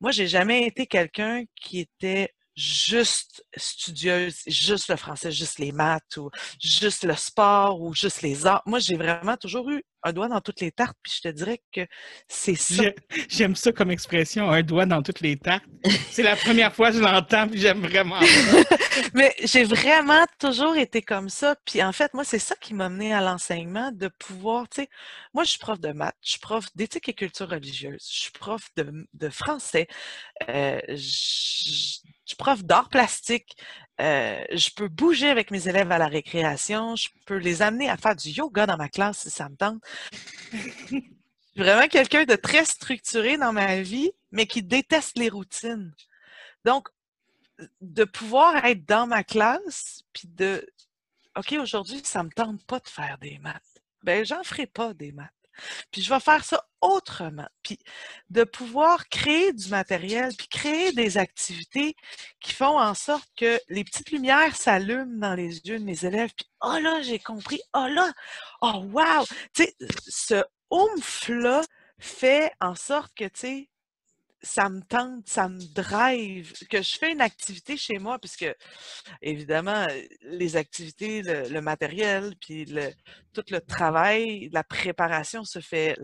[0.00, 6.16] moi, j'ai jamais été quelqu'un qui était juste studieuse, juste le français, juste les maths
[6.16, 8.62] ou juste le sport ou juste les arts.
[8.66, 11.60] Moi, j'ai vraiment toujours eu un doigt dans toutes les tartes, puis je te dirais
[11.72, 11.86] que
[12.28, 12.84] c'est ça.
[13.28, 15.64] J'aime ça comme expression, un doigt dans toutes les tartes.
[16.10, 18.20] C'est la première fois que je l'entends, puis j'aime vraiment.
[19.14, 21.56] Mais j'ai vraiment toujours été comme ça.
[21.64, 24.88] Puis en fait, moi, c'est ça qui m'a mené à l'enseignement, de pouvoir, tu sais,
[25.32, 28.32] moi, je suis prof de maths, je suis prof d'éthique et culture religieuse, je suis
[28.32, 29.86] prof de, français,
[30.48, 31.98] euh, je,
[32.30, 33.56] suis prof d'art plastique,
[34.00, 37.96] euh, je peux bouger avec mes élèves à la récréation, je peux les amener à
[37.96, 39.82] faire du yoga dans ma classe si ça me tente.
[40.52, 41.12] je suis
[41.56, 45.94] vraiment quelqu'un de très structuré dans ma vie, mais qui déteste les routines.
[46.64, 46.88] Donc,
[47.80, 50.66] de pouvoir être dans ma classe, puis de
[51.36, 53.82] OK, aujourd'hui, ça ne me tente pas de faire des maths.
[54.02, 55.30] Ben, j'en ferai pas des maths.
[55.90, 57.48] Puis je vais faire ça autrement.
[57.62, 57.78] Puis
[58.30, 61.96] de pouvoir créer du matériel, puis créer des activités
[62.40, 66.32] qui font en sorte que les petites lumières s'allument dans les yeux de mes élèves,
[66.36, 68.12] puis oh là, j'ai compris, oh là,
[68.62, 69.24] oh wow!
[69.54, 69.74] Tu sais,
[70.06, 71.62] ce oomph-là
[71.98, 73.68] fait en sorte que, tu sais,
[74.44, 78.46] ça me tente, ça me drive, que je fais une activité chez moi, puisque
[79.22, 79.86] évidemment,
[80.22, 82.90] les activités, le, matériel, puis le,
[83.32, 85.98] tout le travail, la préparation se fait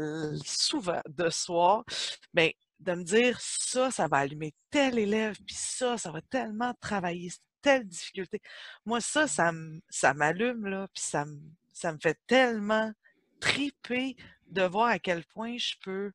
[0.44, 1.84] souvent de soir,
[2.34, 6.74] mais de me dire ça, ça va allumer tel élève, puis ça, ça va tellement
[6.80, 7.30] travailler
[7.62, 8.40] telle difficulté.
[8.86, 11.26] Moi, ça, ça m'allume, là, puis ça
[11.80, 12.92] ça me fait tellement
[13.40, 14.16] triper
[14.48, 16.12] de voir à quel point je peux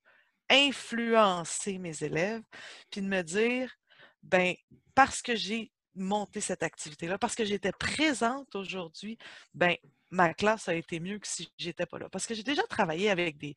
[0.49, 2.43] influencer mes élèves,
[2.91, 3.71] puis de me dire,
[4.23, 4.55] ben,
[4.93, 9.17] parce que j'ai monté cette activité-là, parce que j'étais présente aujourd'hui,
[9.53, 9.75] ben,
[10.11, 12.09] ma classe a été mieux que si j'étais pas là.
[12.09, 13.55] Parce que j'ai déjà travaillé avec des,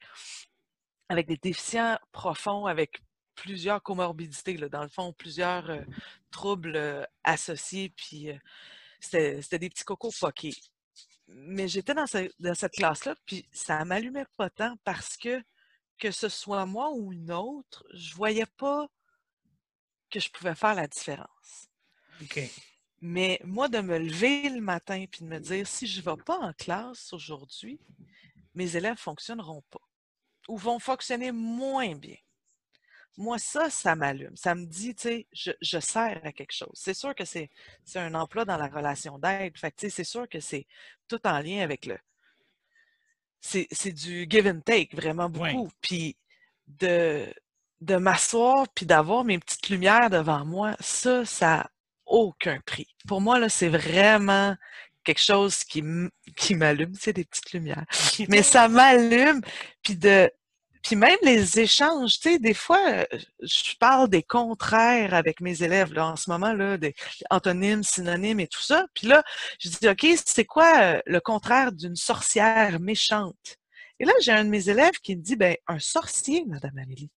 [1.09, 3.03] avec des déficients profonds, avec
[3.35, 5.83] plusieurs comorbidités, là, dans le fond, plusieurs euh,
[6.31, 8.37] troubles euh, associés, puis euh,
[9.01, 10.55] c'était des petits cocos poqués.
[11.29, 12.07] Mais j'étais dans,
[12.41, 15.43] dans, cette classe-là, puis ça m'allumait pas tant parce que
[15.99, 18.89] que ce soit moi ou une autre, je voyais pas
[20.11, 21.69] que je pouvais faire la différence.
[23.01, 26.23] Mais moi, de me lever le matin et de me dire si je ne vais
[26.23, 27.81] pas en classe aujourd'hui,
[28.55, 29.81] mes élèves ne fonctionneront pas
[30.49, 32.17] ou vont fonctionner moins bien.
[33.17, 34.37] Moi, ça, ça m'allume.
[34.37, 36.71] Ça me dit, tu sais, je, je, sers à quelque chose.
[36.75, 37.51] C'est sûr que c'est
[37.97, 39.59] un emploi dans la relation d'aide.
[39.59, 40.67] Fait c'est sûr que c'est
[41.09, 41.99] tout en lien avec le,
[43.41, 45.71] c'est du give and take, vraiment beaucoup.
[45.81, 46.17] Puis
[46.67, 47.27] de,
[47.81, 51.71] de m'asseoir puis d'avoir mes petites lumières devant moi, ça, ça n'a
[52.07, 52.89] aucun prix.
[53.07, 54.57] Pour moi, là, c'est vraiment
[55.05, 55.83] quelque chose qui
[56.55, 57.87] m'allume, c'est des petites lumières.
[58.29, 59.41] Mais ça m'allume,
[59.83, 60.31] puis de,
[60.83, 63.05] puis même les échanges, tu sais, des fois,
[63.41, 66.95] je parle des contraires avec mes élèves, là, en ce moment, là, des
[67.31, 68.87] antonymes, synonymes et tout ça.
[68.95, 69.23] Puis là,
[69.59, 73.57] je dis, OK, c'est quoi euh, le contraire d'une sorcière méchante?
[74.01, 77.11] Et là, j'ai un de mes élèves qui me dit, ben, un sorcier, Madame Amélie.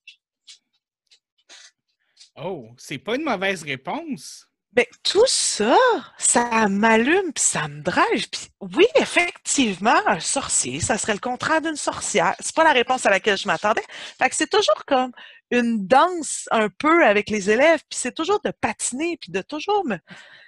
[2.35, 4.47] Oh, c'est pas une mauvaise réponse.
[4.73, 5.75] Ben, tout ça,
[6.17, 8.29] ça m'allume puis ça me drive.
[8.29, 12.35] Puis oui, effectivement, un sorcier, ça serait le contraire d'une sorcière.
[12.39, 13.83] C'est pas la réponse à laquelle je m'attendais.
[14.17, 15.11] Fait que c'est toujours comme
[15.51, 19.85] une danse un peu avec les élèves, puis c'est toujours de patiner, puis de toujours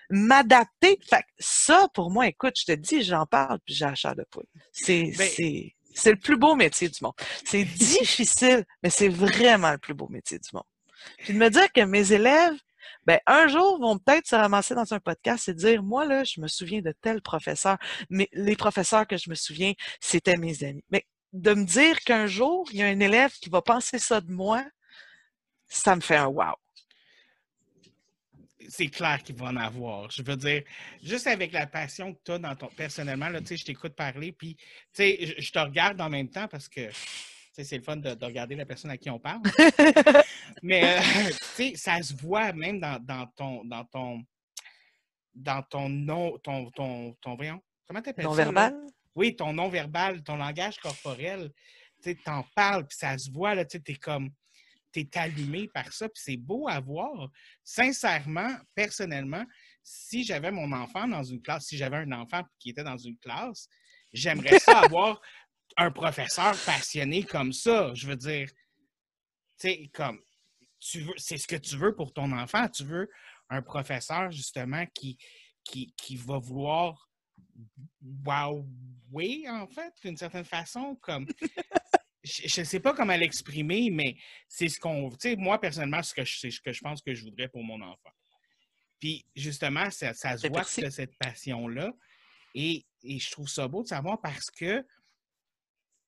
[0.09, 0.97] m'adapter.
[1.05, 4.25] Fait que ça, pour moi, écoute, je te dis, j'en parle, puis j'ai la de
[4.31, 4.45] poule.
[4.71, 7.13] C'est, ben c'est, c'est le plus beau métier du monde.
[7.43, 10.63] C'est difficile, mais c'est vraiment le plus beau métier du monde.
[11.17, 12.55] Puis de me dire que mes élèves,
[13.06, 16.39] ben, un jour, vont peut-être se ramasser dans un podcast et dire, moi, là, je
[16.41, 17.78] me souviens de tel professeur,
[18.10, 20.84] mais les professeurs que je me souviens, c'était mes amis.
[20.89, 24.22] Mais de me dire qu'un jour, il y a un élève qui va penser ça
[24.22, 24.63] de moi,
[25.67, 26.56] ça me fait un wow.
[28.69, 30.10] C'est clair qu'il va en avoir.
[30.10, 30.63] Je veux dire,
[31.02, 34.56] juste avec la passion que tu as dans ton, personnellement, là, je t'écoute parler, puis
[34.98, 36.89] je, je te regarde en même temps parce que
[37.53, 39.41] c'est le fun de, regarder la personne à qui on parle.
[40.63, 44.23] Mais euh, ça se voit même dans, ton dans ton
[45.35, 47.37] dans ton nom, ton, ton, ton,
[47.87, 48.29] comment t'appelles ça?
[48.29, 48.75] Non-verbal?
[49.15, 51.51] Oui, ton non-verbal, ton langage corporel.
[52.03, 54.29] Tu t'en parles, puis ça se voit, là, tu es comme,
[54.91, 57.29] t'es allumé par ça, puis c'est beau à voir.
[57.63, 59.43] Sincèrement, personnellement,
[59.81, 63.17] si j'avais mon enfant dans une classe, si j'avais un enfant qui était dans une
[63.17, 63.67] classe,
[64.11, 65.19] j'aimerais ça avoir
[65.78, 67.93] un professeur passionné comme ça.
[67.93, 68.49] Je veux dire,
[69.60, 70.19] tu sais, comme,
[70.80, 72.67] tu veux, c'est ce que tu veux pour ton enfant.
[72.69, 73.10] Tu veux
[73.49, 75.17] un professeur, justement, qui,
[75.63, 77.10] qui, qui va vouloir
[78.26, 78.67] wow,
[79.12, 81.28] oui, en fait, d'une certaine façon, comme.
[82.23, 84.15] je ne sais pas comment l'exprimer, mais
[84.47, 85.10] c'est ce qu'on.
[85.12, 87.49] Tu sais, moi, personnellement, ce que, je, c'est ce que je pense que je voudrais
[87.49, 88.12] pour mon enfant.
[88.99, 91.91] Puis, justement, ça, ça se voit que cette passion-là.
[92.56, 94.86] Et, et, je trouve ça beau de savoir parce que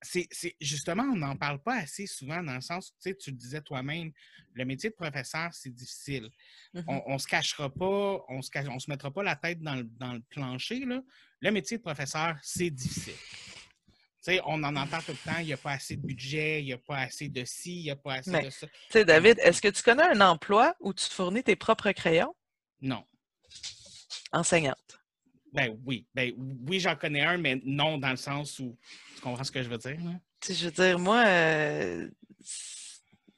[0.01, 0.27] c'est
[0.61, 3.61] justement, on n'en parle pas assez souvent dans le sens, tu sais, tu le disais
[3.61, 4.11] toi-même,
[4.53, 6.29] le métier de professeur, c'est difficile.
[6.73, 9.75] Mmh on ne se cachera pas, on se, on se mettra pas la tête dans
[9.75, 10.85] le, plancher.
[10.85, 11.01] Là.
[11.41, 13.15] Le métier de professeur, c'est difficile.
[14.45, 16.73] On en entend tout le temps, il n'y a pas assez de budget, il n'y
[16.73, 18.67] a pas assez de ci, il n'y a pas assez de ça.
[18.67, 22.35] Tu sais, David, est-ce que tu connais un emploi où tu fournis tes propres crayons?
[22.81, 23.05] Non.
[24.31, 25.04] Enseignante.
[25.55, 26.05] Ben oui.
[26.13, 26.33] Ben
[26.67, 28.77] oui, j'en connais un, mais non dans le sens où
[29.15, 29.97] tu comprends ce que je veux dire?
[30.47, 32.09] Je veux dire, moi, euh,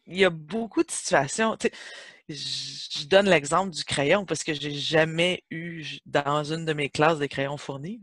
[0.07, 1.55] il y a beaucoup de situations.
[2.27, 7.19] Je donne l'exemple du crayon parce que j'ai jamais eu dans une de mes classes
[7.19, 8.01] des crayons fournis.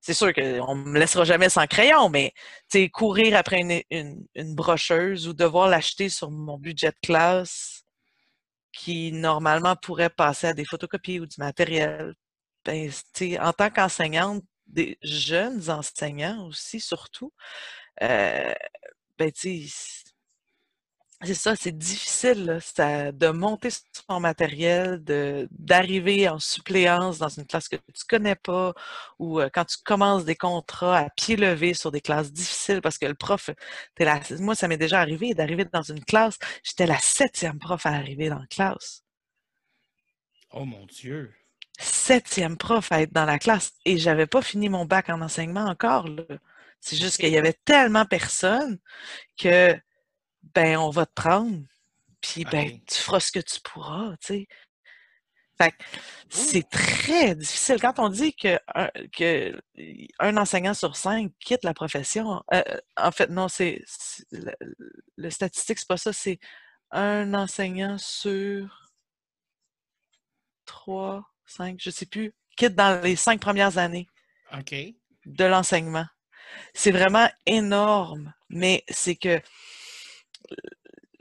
[0.00, 2.34] c'est sûr qu'on me laissera jamais sans crayon, mais
[2.92, 7.84] courir après une, une, brocheuse ou devoir l'acheter sur mon budget de classe
[8.72, 12.14] qui normalement pourrait passer à des photocopies ou du matériel.
[12.64, 12.90] Ben,
[13.40, 17.32] en tant qu'enseignante, des jeunes enseignants aussi, surtout,
[18.02, 18.54] euh,
[19.18, 19.32] ben,
[21.22, 23.68] c'est ça, c'est difficile de monter
[24.08, 25.02] son matériel,
[25.50, 28.72] d'arriver en suppléance dans une classe que tu connais pas,
[29.18, 32.96] ou euh, quand tu commences des contrats à pied levé sur des classes difficiles, parce
[32.98, 33.50] que le prof,
[33.98, 37.84] es la, moi, ça m'est déjà arrivé d'arriver dans une classe, j'étais la septième prof
[37.84, 39.04] à arriver dans la classe.
[40.52, 41.34] Oh mon Dieu!
[41.80, 45.64] Septième prof à être dans la classe, et j'avais pas fini mon bac en enseignement
[45.64, 46.06] encore.
[46.80, 48.78] C'est juste qu'il y avait tellement personne
[49.38, 49.74] que
[50.54, 51.58] ben on va te prendre,
[52.20, 54.48] puis ben tu feras ce que tu pourras, tu sais.
[55.58, 55.74] Fait
[56.30, 57.80] c'est très difficile.
[57.80, 58.58] Quand on dit que,
[59.16, 59.60] que
[60.18, 62.62] un enseignant sur cinq quitte la profession, euh,
[62.96, 63.84] en fait, non, c'est
[64.32, 64.52] le,
[65.16, 66.38] le, statistique, c'est pas ça, c'est
[66.90, 68.90] un enseignant sur
[70.66, 74.06] trois, cinq, je sais plus, quitte dans les cinq premières années
[75.26, 76.06] de l'enseignement.
[76.74, 79.40] C'est vraiment énorme, mais c'est que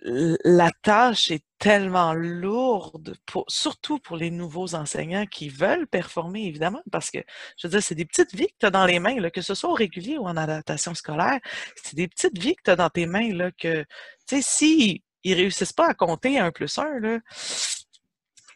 [0.02, 6.82] la tâche est tellement lourde, pour, surtout pour les nouveaux enseignants qui veulent performer, évidemment,
[6.90, 7.20] parce que,
[7.58, 9.42] je veux dire, c'est des petites vies que tu as dans les mains, là, que
[9.42, 11.40] ce soit au régulier ou en adaptation scolaire,
[11.76, 13.82] c'est des petites vies que tu as dans tes mains, là, que,
[14.26, 17.20] tu sais, s'ils ne réussissent pas à compter un plus un, là,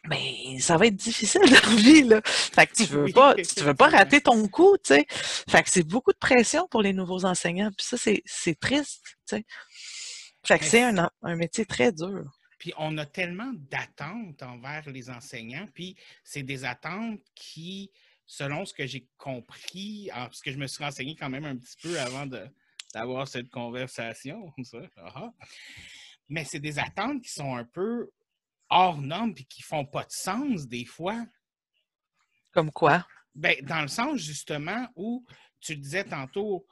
[0.06, 2.20] mais ça va être difficile leur vie, là.
[2.24, 5.06] Fait que tu veux pas, tu veux pas rater ton coup, tu sais.
[5.08, 7.70] Fait que c'est beaucoup de pression pour les nouveaux enseignants.
[7.76, 9.44] Puis ça, c'est triste, tu sais.
[10.46, 12.24] Fait que c'est un, un métier très dur.
[12.58, 17.90] Puis on a tellement d'attentes envers les enseignants, puis c'est des attentes qui,
[18.26, 21.76] selon ce que j'ai compris, parce que je me suis renseigné quand même un petit
[21.82, 22.26] peu avant
[22.94, 24.78] d'avoir cette conversation, ça,
[26.28, 28.10] mais c'est des attentes qui sont un peu
[28.70, 31.24] hors normes puis qui font pas de sens des fois.
[32.52, 33.06] Comme quoi?
[33.34, 35.24] Ben, dans le sens justement où
[35.60, 36.66] tu disais tantôt,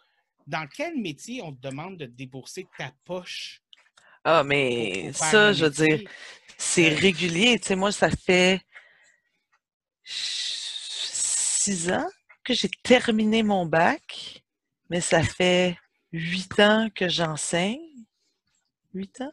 [0.46, 3.62] dans quel métier on te demande de débourser ta poche?
[4.24, 6.09] Ah, mais ça, je veux dire,
[6.57, 7.59] c'est euh, régulier.
[7.59, 8.61] Tu sais, moi, ça fait
[10.05, 12.09] six ans
[12.44, 14.42] que j'ai terminé mon bac,
[14.90, 15.76] mais ça fait
[16.12, 18.05] huit ans que j'enseigne.
[18.94, 19.33] Huit ans?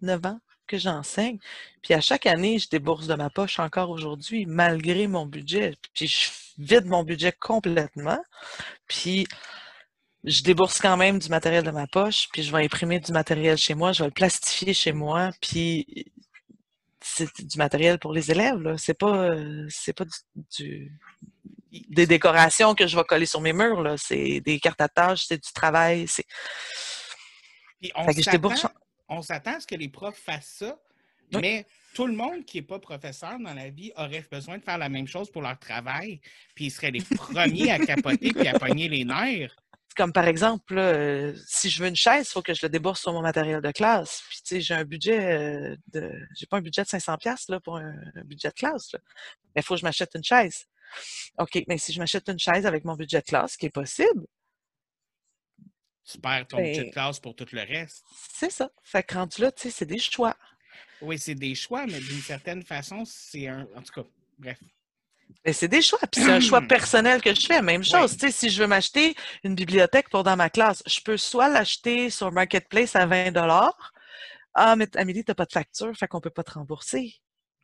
[0.00, 0.40] Neuf ans?
[0.66, 1.38] Que j'enseigne.
[1.82, 5.74] Puis à chaque année, je débourse de ma poche encore aujourd'hui, malgré mon budget.
[5.94, 8.22] Puis je vide mon budget complètement.
[8.88, 9.26] Puis
[10.24, 13.58] je débourse quand même du matériel de ma poche, puis je vais imprimer du matériel
[13.58, 16.06] chez moi, je vais le plastifier chez moi, puis
[17.00, 18.78] c'est du matériel pour les élèves, là.
[18.78, 19.36] C'est pas,
[19.68, 20.04] c'est pas
[20.56, 20.90] du,
[21.70, 23.96] des décorations que je vais coller sur mes murs, là.
[23.98, 26.24] C'est des cartes à tâches, c'est du travail, c'est...
[27.82, 28.66] je débourse
[29.14, 30.78] on s'attend à ce que les profs fassent ça,
[31.32, 34.78] mais tout le monde qui n'est pas professeur dans la vie aurait besoin de faire
[34.78, 36.20] la même chose pour leur travail,
[36.54, 39.56] puis ils seraient les premiers à capoter puis à pogner les nerfs.
[39.96, 43.00] Comme par exemple, euh, si je veux une chaise, il faut que je le débourse
[43.00, 44.24] sur mon matériel de classe.
[44.28, 46.10] Puis, tu sais, j'ai un budget euh, de.
[46.34, 48.90] J'ai pas un budget de 500$ là, pour un, budget de classe.
[49.54, 50.66] Mais il faut que je m'achète une chaise.
[51.38, 53.70] OK, mais si je m'achète une chaise avec mon budget de classe, ce qui est
[53.70, 54.26] possible,
[56.04, 58.04] tu perds ton de ben classe pour tout le reste.
[58.32, 58.70] C'est ça.
[58.82, 60.36] Fait que rendu là, tu sais, c'est des choix.
[61.00, 63.66] Oui, c'est des choix, mais d'une certaine façon, c'est un.
[63.74, 64.58] En tout cas, bref.
[65.44, 67.62] Mais c'est des choix, puis c'est un choix personnel que je fais.
[67.62, 71.00] Même chose, tu sais, si je veux m'acheter une bibliothèque pour dans ma classe, je
[71.00, 73.32] peux soit l'acheter sur Marketplace à 20
[74.54, 77.14] Ah, mais Amélie, tu n'as pas de facture, fait qu'on ne peut pas te rembourser.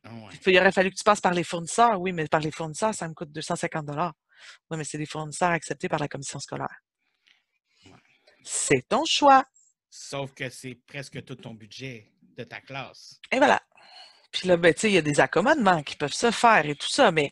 [0.03, 0.09] Ah
[0.47, 1.99] Il aurait fallu que tu passes par les fournisseurs.
[2.01, 3.87] Oui, mais par les fournisseurs, ça me coûte 250
[4.69, 6.81] Oui, mais c'est des fournisseurs acceptés par la commission scolaire.
[8.43, 9.45] C'est ton choix.
[9.89, 13.19] Sauf que c'est presque tout ton budget de ta classe.
[13.31, 13.61] Et voilà.
[14.31, 16.75] Puis là, ben, tu sais, il y a des accommodements qui peuvent se faire et
[16.75, 17.31] tout ça, mais,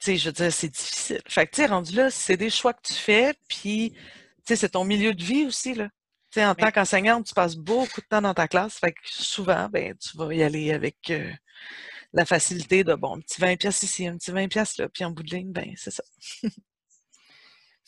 [0.00, 1.22] tu sais, je veux dire, c'est difficile.
[1.28, 4.00] Fait que, tu sais, rendu là, c'est des choix que tu fais, puis, tu
[4.44, 5.88] sais, c'est ton milieu de vie aussi, là.
[6.30, 9.00] Tu sais, en tant qu'enseignante, tu passes beaucoup de temps dans ta classe, fait que
[9.04, 11.32] souvent, ben, tu vas y aller avec euh,
[12.12, 15.04] la facilité de, bon, un petit 20 pièces ici, un petit 20 pièces là, puis
[15.04, 16.02] en bout de ligne, ben, c'est ça.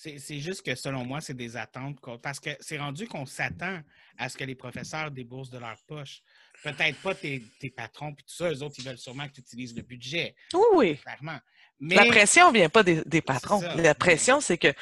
[0.02, 1.98] C'est juste que selon moi, c'est des attentes.
[2.22, 3.80] Parce que c'est rendu qu'on s'attend
[4.16, 6.22] à ce que les professeurs déboursent de leur poche.
[6.64, 7.42] Peut-être pas tes,
[7.76, 8.50] patrons et tout ça.
[8.50, 10.34] Eux autres, ils veulent sûrement que tu utilises le budget.
[10.54, 10.96] Oui, oui.
[10.96, 11.38] Clairement.
[11.80, 11.96] Mais...
[11.96, 13.60] La pression ne vient pas des, patrons.
[13.76, 14.72] La pression, c'est que,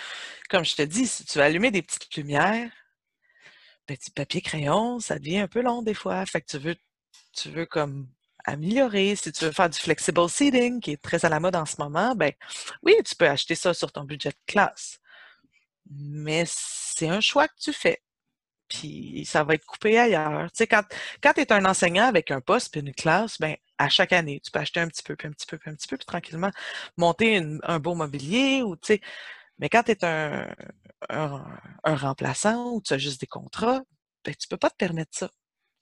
[0.48, 2.70] comme je te dis, si tu veux allumer des petites lumières,
[3.86, 6.24] petit papier crayon, ça devient un peu long des fois.
[6.26, 6.76] Fait que tu veux,
[7.32, 8.08] tu veux comme
[8.44, 9.16] améliorer.
[9.16, 11.74] Si tu veux faire du flexible seating, qui est très à la mode en ce
[11.80, 12.30] moment, ben
[12.84, 15.00] oui, tu peux acheter ça sur ton budget de classe.
[15.90, 18.02] Mais c'est un choix que tu fais.
[18.68, 20.50] Puis ça va être coupé ailleurs.
[20.52, 20.82] Tu sais, quand,
[21.22, 24.40] quand tu es un enseignant avec un poste puis une classe, ben à chaque année,
[24.44, 26.06] tu peux acheter un petit peu, puis un petit peu, puis un petit peu, puis
[26.06, 26.50] tranquillement
[26.96, 29.00] monter un beau mobilier ou tu sais.
[29.58, 30.48] Mais quand tu es un,
[31.10, 33.82] un, remplaçant ou tu as juste des contrats,
[34.24, 35.30] ben, tu peux pas te permettre ça.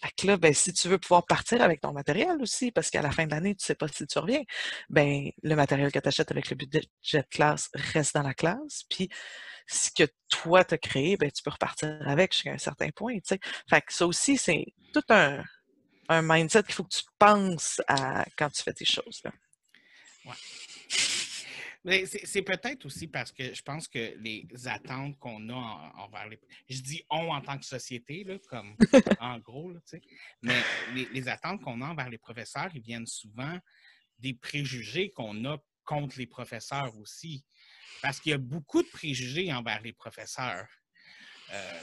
[0.02, 3.10] Fait là, ben, si tu veux pouvoir partir avec ton matériel aussi, parce qu'à la
[3.10, 4.42] fin de l'année, tu sais pas si tu reviens,
[4.90, 6.82] ben, le matériel que tu achètes avec le budget
[7.12, 8.84] de classe reste dans la classe.
[8.90, 9.08] Puis,
[9.66, 13.16] ce que toi t'as créé, ben, tu peux repartir avec jusqu'à un certain point.
[13.68, 15.42] Fait que ça aussi, c'est tout un,
[16.10, 19.32] mindset qu'il faut que tu penses à quand tu fais tes choses, là.
[21.86, 26.40] C'est peut-être aussi parce que je pense que les attentes qu'on a envers les.
[26.68, 28.76] Je dis on en tant que société, là, comme
[29.20, 29.78] en gros, là,
[30.42, 30.60] mais
[31.12, 33.56] les, attentes qu'on a envers les professeurs, ils viennent souvent
[34.18, 37.44] des préjugés qu'on a contre les professeurs aussi.
[38.02, 40.66] Parce qu'il y a beaucoup de préjugés envers les professeurs.
[41.52, 41.80] Euh,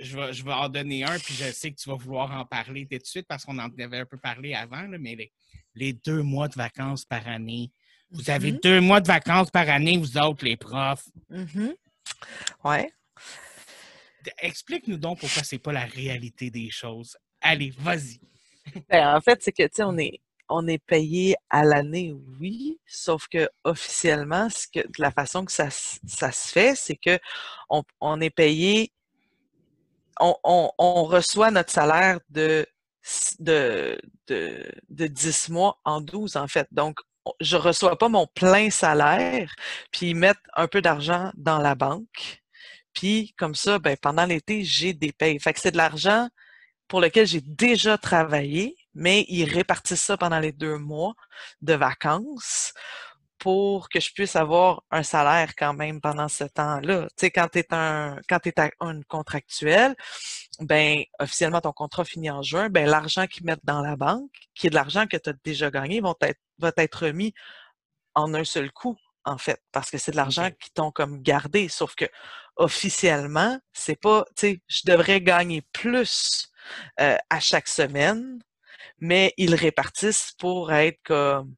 [0.00, 2.46] je, vais, je vais en donner un, puis je sais que tu vas vouloir en
[2.46, 5.32] parler tout de suite parce qu'on en avait un peu parlé avant, mais les,
[5.74, 7.70] les deux mois de vacances par année
[8.12, 8.62] vous avez mm-hmm.
[8.62, 11.08] deux mois de vacances par année, vous autres, les profs.
[11.30, 11.74] Mm-hmm.
[12.64, 12.78] Oui.
[14.38, 17.16] Explique-nous donc pourquoi c'est pas la réalité des choses.
[17.40, 18.20] Allez, vas-y.
[18.88, 22.78] Ben, en fait, c'est que, tu sais, on est, on est payé à l'année, oui,
[22.86, 27.18] sauf que officiellement, ce que, la façon que ça, ça se fait, c'est que
[27.68, 28.92] on, on, est payé,
[30.20, 32.64] on, on, on, reçoit notre salaire de,
[33.40, 33.98] de,
[34.28, 36.68] de, de 10 mois en 12, en fait.
[36.70, 37.00] Donc,
[37.40, 39.54] je reçois pas mon plein salaire,
[39.90, 42.42] puis ils mettent un peu d'argent dans la banque.
[42.92, 45.38] Puis comme ça, ben, pendant l'été, j'ai des payes.
[45.40, 46.28] Fait que c'est de l'argent
[46.88, 51.14] pour lequel j'ai déjà travaillé, mais ils répartissent ça pendant les deux mois
[51.62, 52.74] de vacances
[53.42, 57.08] pour que je puisse avoir un salaire quand même pendant ce temps-là.
[57.08, 59.96] Tu sais, quand tu es un quand tu es un contractuel,
[60.60, 64.68] ben officiellement ton contrat finit en juin, ben l'argent qu'ils mettent dans la banque, qui
[64.68, 67.34] est de l'argent que tu as déjà gagné, vont être, va être remis
[68.14, 71.68] en un seul coup, en fait, parce que c'est de l'argent qui t'ont comme gardé.
[71.68, 72.04] Sauf que
[72.56, 76.48] officiellement, c'est pas, tu sais, je devrais gagner plus
[77.00, 78.38] euh, à chaque semaine,
[79.00, 81.56] mais ils répartissent pour être comme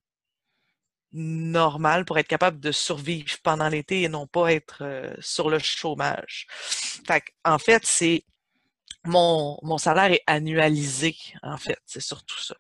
[1.15, 5.59] normal pour être capable de survivre pendant l'été et non pas être euh, sur le
[5.61, 6.47] chômage.
[7.07, 8.25] Fait en fait, c'est
[9.05, 12.57] mon, mon salaire est annualisé, en fait, c'est surtout ça.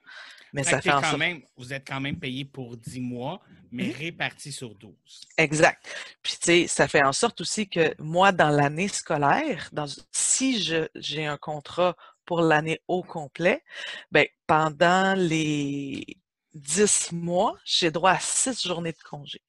[0.53, 3.41] Mais ça fait quand même, vous êtes quand même payé pour 10 mois,
[3.73, 4.93] mais mmh réparti sur 12.
[5.37, 5.85] Exact.
[6.23, 10.63] Puis, tu sais, ça fait en sorte aussi que moi, dans l'année scolaire, dans, si
[10.95, 13.65] j'ai un contrat pour l'année au complet,
[14.13, 16.07] ben, pendant les
[16.55, 19.41] 10 mois, j'ai droit à 6 journées de congé.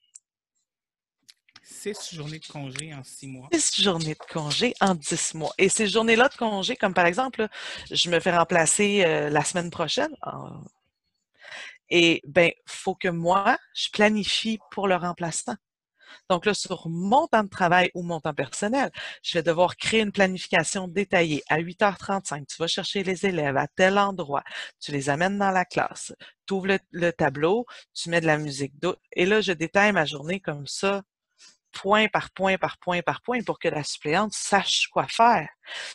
[1.63, 3.49] 6 journées de congé en 6 mois.
[3.51, 5.53] 6 journées de congé en 10 mois.
[5.57, 7.47] Et ces journées-là de congé, comme par exemple,
[7.91, 10.15] je me fais remplacer euh, la semaine prochaine.
[11.89, 15.55] Et ben, faut que moi, je planifie pour le remplaçant.
[16.29, 18.91] Donc là, sur mon temps de travail ou mon temps personnel,
[19.23, 21.43] je vais devoir créer une planification détaillée.
[21.49, 24.43] À 8h35, tu vas chercher les élèves à tel endroit,
[24.79, 26.13] tu les amènes dans la classe,
[26.47, 28.73] tu ouvres le, tableau, tu mets de la musique
[29.13, 31.01] Et là, je détaille ma journée comme ça,
[31.71, 35.49] point par point, par point, par point, pour que la suppléante sache quoi faire.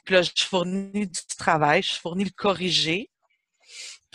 [0.04, 3.10] Puis là, je fournis du travail, je fournis le corrigé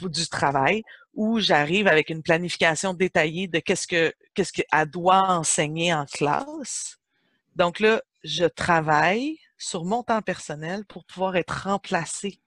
[0.01, 0.83] du travail
[1.15, 6.97] où j'arrive avec une planification détaillée de qu'est-ce que qu'est-ce qu'elle doit enseigner en classe.
[7.55, 12.39] Donc là, je travaille sur mon temps personnel pour pouvoir être remplacée.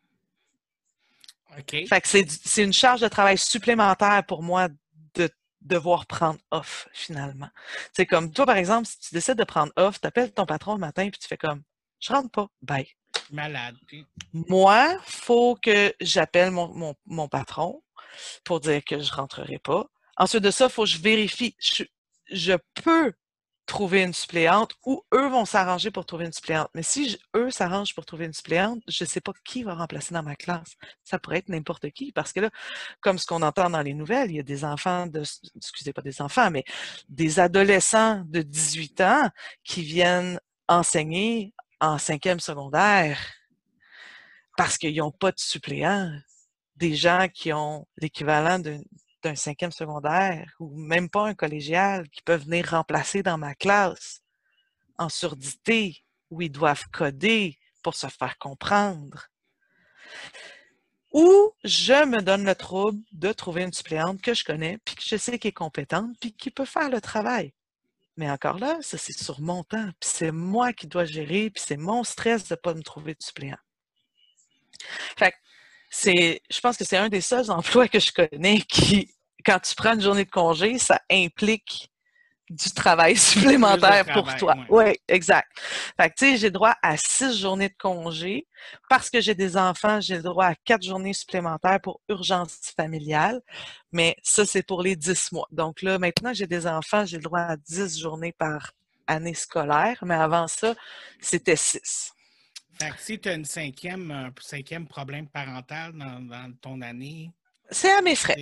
[1.59, 1.71] OK.
[1.89, 4.69] Fait que c'est une charge de travail supplémentaire pour moi
[5.15, 5.31] de
[5.63, 7.49] devoir prendre off finalement.
[7.97, 10.75] C'est comme toi, par exemple, si tu décides de prendre off, tu appelles ton patron
[10.75, 11.63] le matin puis tu fais comme
[12.01, 12.89] je rentre pas, bye.
[13.31, 13.77] Malade.
[14.33, 17.83] Moi, faut que j'appelle mon, mon, mon patron
[18.45, 19.87] pour dire que je rentrerai pas.
[20.17, 21.57] Ensuite de ça, il faut que je vérifie.
[22.31, 23.13] Je, peux
[23.67, 26.71] trouver une suppléante ou eux vont s'arranger pour trouver une suppléante.
[26.75, 30.15] Mais si eux s'arrangent pour trouver une suppléante, je ne sais pas qui va remplacer
[30.15, 30.75] dans ma classe.
[31.05, 32.51] Ça pourrait être n'importe qui parce que là,
[33.01, 35.07] comme ce qu'on entend dans les nouvelles, il y a des enfants
[35.55, 36.65] excusez pas des enfants, mais
[37.11, 39.29] des adolescents de 18 ans
[39.63, 43.19] qui viennent enseigner en cinquième secondaire
[44.57, 46.11] parce qu'ils n'ont pas de suppléant
[46.79, 52.45] des gens qui ont l'équivalent d'un cinquième secondaire ou même pas un collégial qui peuvent
[52.45, 54.23] venir remplacer dans ma classe
[54.97, 59.29] en surdité où ils doivent coder pour se faire comprendre.
[61.13, 65.03] Ou je me donne le trouble de trouver une suppléante que je connais, puis que
[65.03, 67.55] je sais qu'elle est compétente, puis qui peut faire le travail.
[68.17, 69.91] Mais encore là, ça, c'est sur mon temps.
[70.01, 73.15] Puis c'est moi qui dois gérer, puis c'est mon stress de ne pas me trouver
[73.15, 73.59] de suppléant.
[75.17, 75.33] Fait
[75.91, 79.15] c'est, je pense que c'est un des seuls emplois que je connais qui,
[79.45, 81.91] quand tu prends une journée de congé, ça implique
[82.51, 84.55] du travail supplémentaire pour toi.
[84.69, 85.49] Oui, exact.
[86.01, 88.47] Fait que, tu sais, j'ai droit à six journées de congé.
[88.89, 93.41] Parce que j'ai des enfants, j'ai le droit à quatre journées supplémentaires pour urgence familiale.
[93.93, 95.49] Mais ça, c'est pour les dix mois.
[95.53, 98.73] Donc là, maintenant j'ai des enfants, j'ai le droit à dix journées par
[99.07, 99.99] année scolaire.
[100.03, 100.75] Mais avant ça,
[101.21, 102.13] c'était six.
[102.99, 107.31] Si tu as une cinquième, un cinquième problème parental dans, dans ton année.
[107.71, 108.37] C'est à mes frais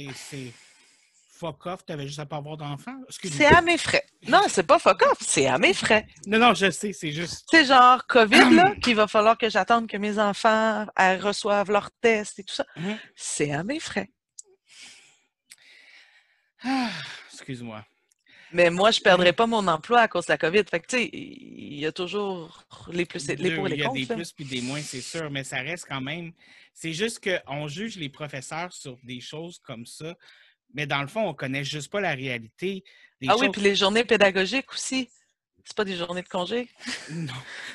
[1.37, 2.97] fuck off, t'avais juste à pas avoir d'enfant?
[3.11, 4.05] C'est à mes frais.
[4.27, 6.07] Non, c'est pas fuck off, c'est à mes frais.
[6.27, 7.47] Non, non, je sais, c'est juste.
[7.51, 12.39] C'est genre COVID, là, qu'il va falloir que j'attende que mes enfants reçoivent leurs tests
[12.39, 12.65] et tout ça.
[12.77, 12.99] Mm-hmm.
[13.15, 14.11] C'est à mes frais.
[16.65, 16.91] Ah,
[17.33, 17.85] excuse-moi.
[18.57, 20.65] Mais moi, je ne perdrai pas mon emploi à cause de la COVID.
[20.71, 23.83] Fait que, tu sais, il y a toujours les plus et les pour les Il
[23.83, 26.33] y a des plus puis des moins, c'est sûr, mais ça reste quand même.
[26.73, 30.17] C'est juste qu'on juge les professeurs sur des choses comme ça
[30.75, 32.85] mais dans le fond, on ne connaît juste pas la réalité.
[33.27, 35.09] ah oui, puis les journées pédagogiques aussi.
[35.65, 36.69] C'est pas des journées de congé?
[37.11, 37.33] Non.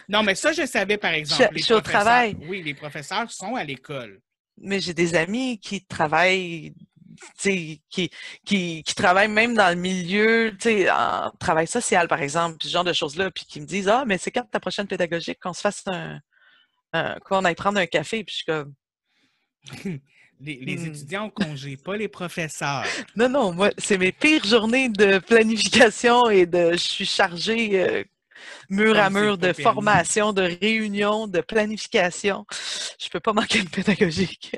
[0.07, 1.49] Non, mais ça, je savais, par exemple.
[1.55, 2.37] Je, suis au travail.
[2.47, 4.21] Oui, les professeurs sont à l'école.
[4.57, 6.73] Mais j'ai des amis qui travaillent
[7.37, 8.09] qui, qui,
[8.83, 10.55] qui travaillent même dans le milieu,
[10.91, 14.17] en travail social, par exemple, ce genre de choses-là, puis qui me disent Ah, mais
[14.17, 16.19] c'est quand ta prochaine pédagogique qu'on se fasse un,
[17.25, 18.73] qu'on aille prendre un café, puis je suis comme
[20.43, 20.87] Les, hmm.
[20.87, 22.83] étudiants ont congé, pas les professeurs.
[23.15, 26.71] Non, non, moi, c'est mes pires journées de planification et de.
[26.71, 28.03] Je suis chargée euh,
[28.69, 32.45] mur à mur de formation, de réunion, de planification.
[32.99, 34.55] Je peux pas manquer de pédagogique.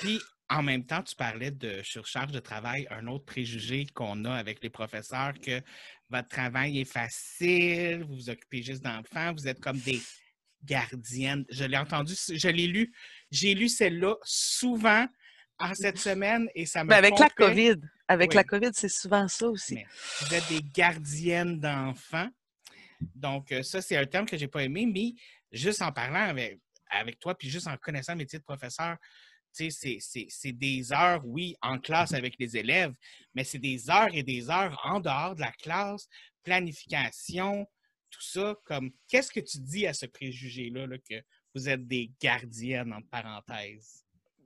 [0.00, 0.18] Puis,
[0.52, 4.62] en même temps, tu parlais de surcharge de travail, un autre préjugé qu'on a avec
[4.62, 5.62] les professeurs, que
[6.10, 10.00] votre travail est facile, vous vous occupez juste d'enfants, vous êtes comme des
[10.64, 11.44] gardiennes.
[11.48, 12.92] Je l'ai entendu, je l'ai lu
[13.30, 15.06] j'ai lu celle-là souvent
[15.58, 17.76] en cette semaine et ça me Mais avec la COVID.
[18.08, 19.78] Avec la COVID, c'est souvent ça aussi.
[20.20, 22.28] vous êtes des gardiennes d'enfants.
[23.14, 25.14] Donc, euh, ça, c'est un terme que je n'ai pas aimé, mais
[25.50, 28.96] juste en parlant avec, avec toi, puis juste en connaissant le métier de professeur,
[29.52, 32.92] c'est des heures, oui, en classe avec les élèves,
[33.34, 36.08] mais c'est des heures et des heures en dehors de la classe,
[36.42, 37.66] planification,
[38.10, 38.54] tout ça.
[38.64, 41.22] Comme, qu'est-ce que tu dis à ce préjugé-là là, que
[41.54, 44.04] vous êtes des gardiennes, entre parenthèses?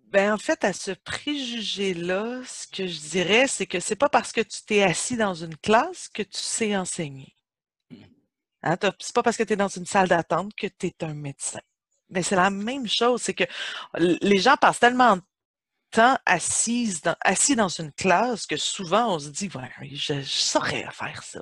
[0.08, 4.32] Ben, en fait, à ce préjugé-là, ce que je dirais, c'est que c'est pas parce
[4.32, 7.34] que tu t'es assis dans une classe que tu sais enseigner.
[7.90, 7.96] Ce
[8.62, 11.14] Hein, c'est pas parce que tu es dans une salle d'attente que tu es un
[11.14, 11.60] médecin.
[12.10, 13.44] Mais c'est la même chose, c'est que
[13.98, 15.22] les gens passent tellement de
[15.90, 20.86] temps assis dans, assis dans une classe que souvent on se dit, ouais, je, saurais
[20.92, 21.40] faire ça.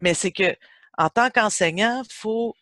[0.00, 0.56] Mais c'est que
[0.98, 2.54] en tant qu'enseignant, il faut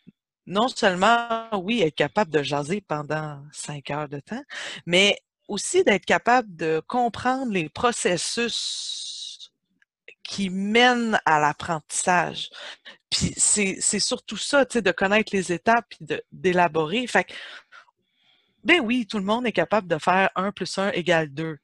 [0.47, 4.43] non seulement, oui, être capable de jaser pendant cinq heures de temps,
[4.87, 9.14] mais aussi d'être capable de comprendre les processus
[10.25, 12.51] qui mènent à l'apprentissage.
[13.11, 17.07] Puis c'est surtout ça, tu sais, de connaître les étapes et d'élaborer.
[17.07, 17.33] Fait que,
[18.65, 21.59] ben oui, tout le monde est capable de faire 1 plus 1 égale 2.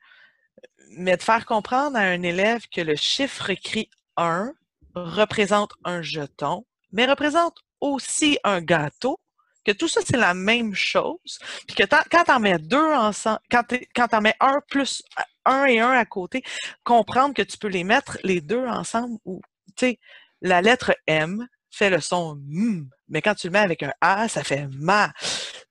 [0.92, 4.52] Mais de faire comprendre à un élève que le chiffre écrit 1
[4.94, 9.18] représente un jeton, mais représente aussi un gâteau,
[9.64, 13.40] que tout ça, c'est la même chose, puis que quand tu en mets deux ensemble,
[13.50, 15.02] quand tu en mets un plus
[15.44, 16.42] un et un à côté,
[16.84, 19.40] comprendre que tu peux les mettre les deux ensemble ou,
[19.76, 19.98] tu sais,
[20.40, 24.28] la lettre M fait le son M, mais quand tu le mets avec un A,
[24.28, 25.12] ça fait MA.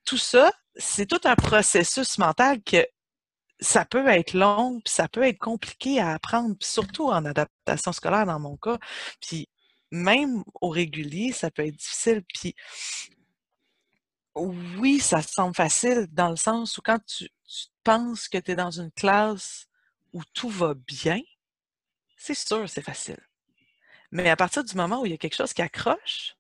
[0.06, 2.88] Tout ça, c'est tout un processus mental que
[3.60, 8.26] ça peut être long, puis ça peut être compliqué à apprendre, surtout en adaptation scolaire
[8.26, 8.78] dans mon cas.
[9.20, 9.50] Puis
[9.92, 12.24] même au régulier, ça peut être difficile.
[12.34, 12.56] Puis
[14.42, 17.30] oui, ça semble facile dans le sens où quand tu,
[17.84, 19.68] penses que tu es dans une classe
[20.14, 21.22] où tout va bien,
[22.18, 23.20] c'est sûr, c'est facile.
[24.12, 26.36] Mais à partir du moment où il y a quelque chose qui accroche,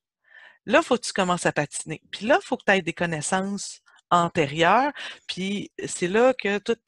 [0.66, 2.02] là, il faut que tu commences à patiner.
[2.12, 3.82] Puis là, il faut que tu aies des connaissances
[4.12, 4.92] antérieures.
[5.28, 6.82] Puis c'est là que toute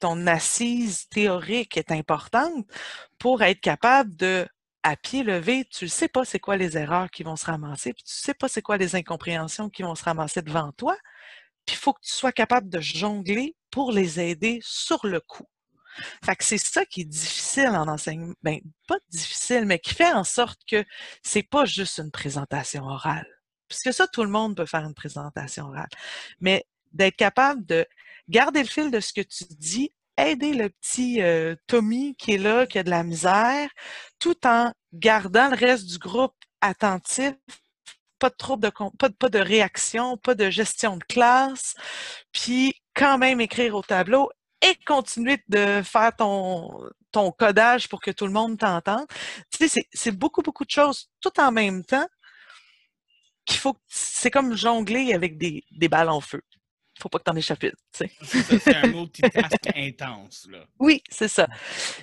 [0.00, 2.66] ton assise théorique est importante
[3.18, 4.46] pour être capable de
[4.82, 7.92] à pied levé, tu ne sais pas c'est quoi les erreurs qui vont se ramasser,
[7.92, 10.96] puis tu ne sais pas c'est quoi les incompréhensions qui vont se ramasser devant toi.
[11.66, 15.46] Puis il faut que tu sois capable de jongler pour les aider sur le coup.
[16.24, 18.34] Fait que c'est ça qui est difficile en enseignement.
[18.42, 20.84] Ben, pas difficile, mais qui fait en sorte que
[21.22, 23.26] c'est pas juste une présentation orale.
[23.68, 25.88] Puisque ça, tout le monde peut faire une présentation orale.
[26.40, 27.86] Mais d'être capable de
[28.28, 32.38] garder le fil de ce que tu dis aider le petit euh, Tommy qui est
[32.38, 33.68] là, qui a de la misère,
[34.18, 37.34] tout en gardant le reste du groupe attentif,
[38.18, 41.74] pas de de pas, pas de réaction, pas de gestion de classe,
[42.32, 44.30] puis quand même écrire au tableau
[44.62, 46.70] et continuer de faire ton,
[47.10, 49.06] ton codage pour que tout le monde t'entende.
[49.50, 52.06] Tu sais, c'est beaucoup, beaucoup de choses tout en même temps
[53.44, 53.76] qu'il faut.
[53.88, 56.42] C'est comme jongler avec des, des balles en feu.
[57.02, 57.72] Il faut pas que tu en échappes une.
[58.22, 60.46] C'est un multitask intense.
[60.48, 60.64] Là.
[60.78, 61.48] Oui, c'est ça.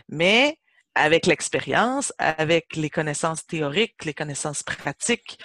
[0.09, 0.57] Mais
[0.93, 5.39] avec l'expérience, avec les connaissances théoriques, les connaissances pratiques,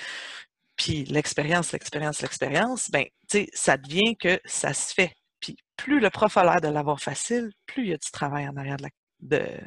[0.76, 5.14] puis l'expérience, l'expérience, l'expérience, ben, tu sais, ça devient que ça se fait.
[5.38, 8.48] Puis plus le prof a l'air de l'avoir facile, plus il y a du travail
[8.48, 8.90] en arrière de, la,
[9.20, 9.60] de,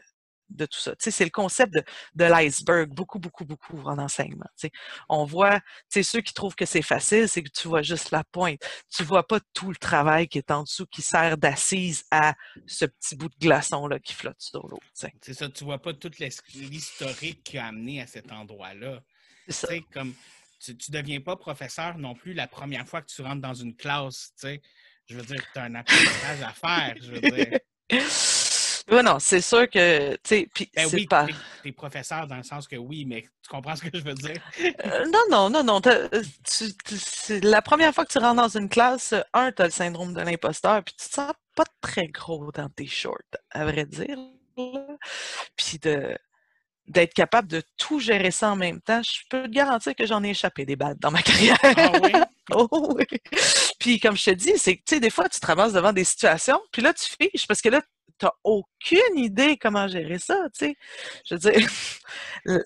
[0.50, 0.92] de tout ça.
[0.92, 1.84] Tu sais, c'est le concept de,
[2.16, 4.46] de l'iceberg, beaucoup, beaucoup, beaucoup en enseignement.
[4.58, 4.72] Tu sais.
[5.10, 8.12] On voit, tu sais, ceux qui trouvent que c'est facile, c'est que tu vois juste
[8.12, 8.60] la pointe.
[8.90, 12.36] Tu vois pas tout le travail qui est en dessous, qui sert d'assise à
[12.66, 14.80] ce petit bout de glaçon-là qui flotte sur l'eau.
[14.94, 19.02] C'est ça, tu vois pas toute l'historique qui a amené à cet endroit-là.
[19.50, 20.14] C'est comme
[20.60, 23.76] tu ne deviens pas professeur non plus la première fois que tu rentres dans une
[23.76, 24.62] classe, tu sais.
[25.06, 27.60] Je veux dire, tu as un apprentissage à faire, je veux dire.
[28.92, 31.28] Oui, non, c'est sûr que, tu sais, puis ben oui, pas...
[31.62, 34.42] t'es professeur dans le sens que oui, mais tu comprends ce que je veux dire?
[34.62, 35.82] Euh, non, non, non, non.
[35.88, 36.08] Euh,
[37.42, 40.22] la première fois que tu rentres dans une classe, un, tu as le syndrome de
[40.22, 43.18] l'imposteur, puis tu te sens pas très gros dans tes shorts,
[43.52, 44.18] à vrai dire.
[45.58, 46.18] Puis de
[46.88, 50.24] d'être capable de tout gérer ça en même temps, je peux te garantir que j'en
[50.24, 51.58] ai échappé des balles dans ma carrière.
[51.62, 52.12] Ah oui?
[52.52, 53.06] oh oui!
[53.78, 55.92] Puis comme je te dis, c'est que, tu sais, des fois, tu te ramasses devant
[55.92, 57.82] des situations, puis là, tu fiches, parce que là,
[58.20, 60.76] tu n'as aucune idée comment gérer ça, tu sais.
[61.26, 61.70] Je veux dire,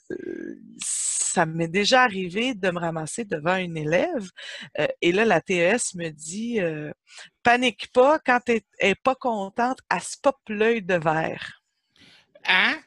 [0.78, 4.30] ça m'est déjà arrivé de me ramasser devant une élève,
[4.80, 6.92] euh, et là, la TES me dit, euh,
[7.44, 11.62] panique pas, quand elle n'est pas contente, elle se pop l'œil de verre.
[12.46, 12.80] Hein?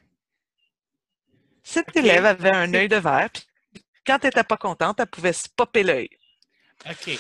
[1.63, 3.43] Cette élève avait un œil de verre, puis
[4.07, 6.11] quand elle n'était pas contente, elle pouvait se popper l'œil.
[6.89, 7.19] OK.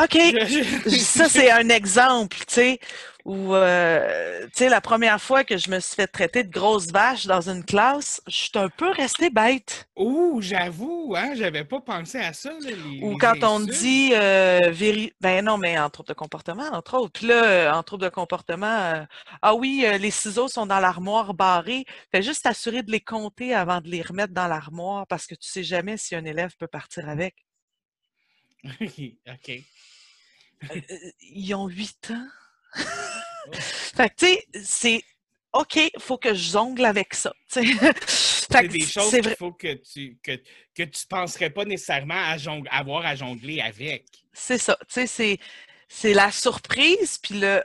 [0.00, 0.18] OK.
[0.88, 2.80] ça, c'est un exemple, tu sais,
[3.28, 6.86] où, euh, tu sais, la première fois que je me suis fait traiter de grosse
[6.86, 9.86] vache dans une classe, je suis un peu restée bête.
[9.96, 12.54] Ouh, j'avoue, hein, j'avais pas pensé à ça.
[13.02, 14.72] Ou quand on dit, euh,
[15.20, 17.12] ben non, mais en trouble de comportement, entre autres.
[17.12, 19.04] Puis là, en trouble de comportement, euh,
[19.42, 21.84] ah oui, euh, les ciseaux sont dans l'armoire barrée.
[22.10, 25.48] Fais juste t'assurer de les compter avant de les remettre dans l'armoire parce que tu
[25.48, 27.34] sais jamais si un élève peut partir avec.
[28.80, 29.52] OK.
[31.20, 32.28] Ils ont huit ans.
[32.76, 33.52] Oh.
[33.52, 35.04] fait que, tu sais, c'est
[35.52, 37.32] OK, il faut que je jongle avec ça.
[37.46, 37.62] c'est
[38.68, 40.32] des choses qu'il faut que tu que,
[40.74, 42.36] que tu penserais pas nécessairement à
[42.78, 44.04] avoir à jongler avec.
[44.32, 44.76] C'est ça.
[44.92, 45.38] Tu sais,
[45.88, 47.62] c'est la surprise, puis le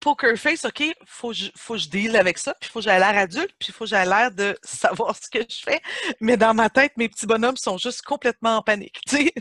[0.00, 2.84] poker face, OK, il faut, faut que je deal avec ça, puis il faut que
[2.84, 5.80] j'aie l'air adulte, puis il faut que j'aie l'air de savoir ce que je fais.
[6.20, 9.34] Mais dans ma tête, mes petits bonhommes sont juste complètement en panique, tu sais.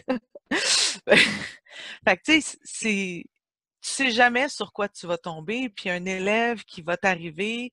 [2.07, 3.23] fait que, tu sais, c'est
[3.81, 7.71] tu sais jamais sur quoi tu vas tomber, puis un élève qui va t'arriver,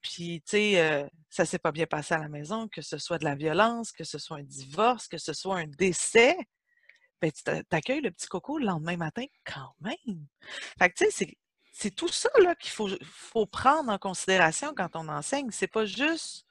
[0.00, 3.18] puis tu sais, euh, ça s'est pas bien passé à la maison, que ce soit
[3.18, 6.36] de la violence, que ce soit un divorce, que ce soit un décès,
[7.20, 10.26] ben tu t'accueilles le petit coco le lendemain matin quand même.
[10.78, 11.36] Fait tu sais,
[11.72, 15.50] c'est tout ça qu'il faut, faut prendre en considération quand on enseigne.
[15.50, 16.46] C'est pas juste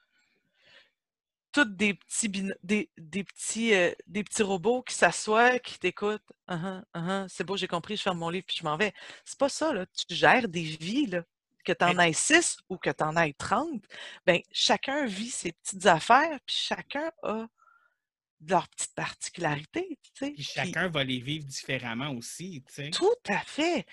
[1.52, 6.22] toutes des petits, des, des, petits, euh, des petits robots qui s'assoient, qui t'écoutent.
[6.50, 6.80] Uh
[7.28, 8.92] c'est beau, j'ai compris, je ferme mon livre puis je m'en vais.
[9.24, 9.86] C'est pas ça, là.
[9.86, 11.24] Tu gères des vies, là.
[11.64, 13.82] Que tu en aies six ou que tu en aies 30,
[14.24, 17.46] ben, chacun vit ses petites affaires, puis chacun a
[18.48, 19.98] leurs petites particularités.
[20.14, 22.64] Puis chacun va les vivre différemment aussi.
[22.92, 23.84] Tout à fait.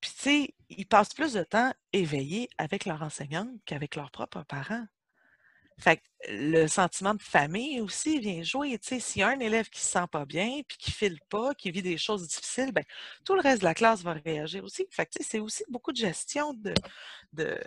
[0.00, 4.42] Puis, tu sais, ils passent plus de temps éveillés avec leur enseignante qu'avec leurs propres
[4.42, 4.84] parents.
[5.78, 8.78] Fait le sentiment de famille aussi vient jouer.
[8.80, 11.70] S'il y a un élève qui se sent pas bien, puis qui file pas, qui
[11.70, 12.84] vit des choses difficiles, ben,
[13.24, 14.86] tout le reste de la classe va réagir aussi.
[15.20, 16.74] C'est aussi beaucoup de gestion de,
[17.32, 17.60] de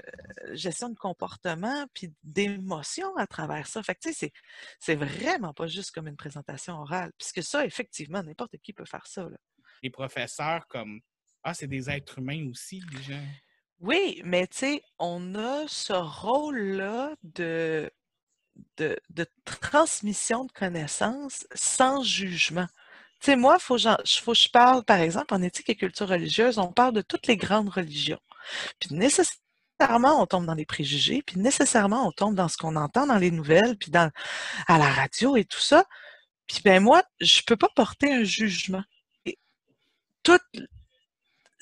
[0.53, 3.83] gestion de comportement puis d'émotion à travers ça.
[3.83, 4.31] Fait que c'est,
[4.79, 7.11] c'est vraiment pas juste comme une présentation orale.
[7.17, 9.27] Puisque ça, effectivement, n'importe qui peut faire ça.
[9.83, 11.01] Les professeurs, comme
[11.43, 13.25] Ah, c'est des êtres humains aussi, les gens.
[13.79, 17.91] Oui, mais tu sais, on a ce rôle-là de,
[18.77, 18.97] de,
[19.45, 22.67] transmission de connaissances sans jugement.
[23.19, 26.71] Tu sais, moi, il faut, je parle, par exemple, en éthique et culture religieuse, on
[26.71, 28.19] parle de toutes les grandes religions.
[28.79, 33.07] Puis nécessairement, on tombe dans les préjugés, puis nécessairement, on tombe dans ce qu'on entend
[33.07, 34.11] dans les nouvelles, puis dans,
[34.67, 35.85] à la radio et tout ça.
[36.47, 38.83] Puis ben moi, je peux pas porter un jugement.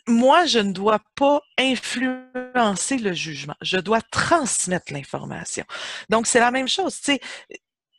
[0.08, 3.56] Moi, je ne dois pas influencer le jugement.
[3.62, 5.64] Je dois transmettre l'information.
[6.10, 7.00] Donc, c'est la même chose.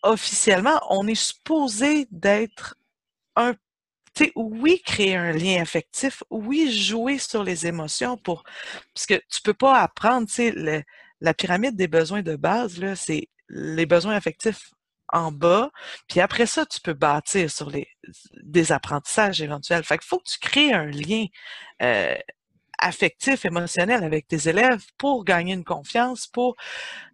[0.02, 2.76] Officiellement, on est supposé d'être
[3.36, 3.54] un
[4.36, 8.44] oui, créer un lien affectif, oui, jouer sur les émotions pour.
[8.94, 10.84] Parce que tu peux pas apprendre, tu sais,
[11.20, 14.70] la pyramide des besoins de base, c'est les besoins affectifs
[15.12, 15.70] en bas,
[16.08, 17.88] puis après ça, tu peux bâtir sur les,
[18.42, 19.84] des apprentissages éventuels.
[19.84, 21.26] Fait faut que tu crées un lien
[21.82, 22.16] euh,
[22.78, 26.56] affectif, émotionnel avec tes élèves pour gagner une confiance, pour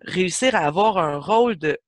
[0.03, 1.79] réussir à avoir un rôle de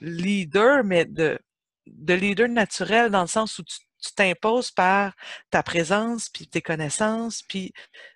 [0.00, 1.38] leader, mais de,
[1.86, 5.14] de leader naturel dans le sens où tu t'imposes par
[5.50, 7.72] ta présence, puis tes connaissances, puis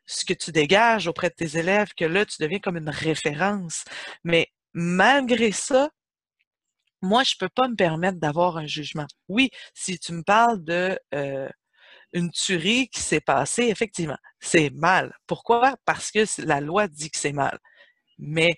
[0.07, 3.85] ce que tu dégages auprès de tes élèves, que là, tu deviens comme une référence.
[4.25, 5.91] Mais malgré ça,
[7.03, 9.07] moi, je ne peux pas me permettre d'avoir un jugement.
[9.29, 11.49] Oui, si tu me parles de euh,
[12.13, 15.15] une tuerie qui s'est passée, effectivement, c'est mal.
[15.27, 15.77] Pourquoi?
[15.85, 17.59] Parce que la loi dit que c'est mal.
[18.19, 18.57] Mais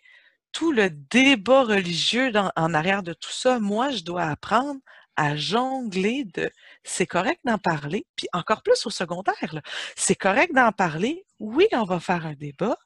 [0.52, 4.80] tout le débat religieux en arrière de tout ça, moi, je dois apprendre
[5.16, 6.50] à jongler de
[6.84, 9.60] c'est correct d'en parler, puis encore plus au secondaire,
[9.96, 11.24] c'est correct d'en parler.
[11.40, 12.78] Oui, on va faire un débat,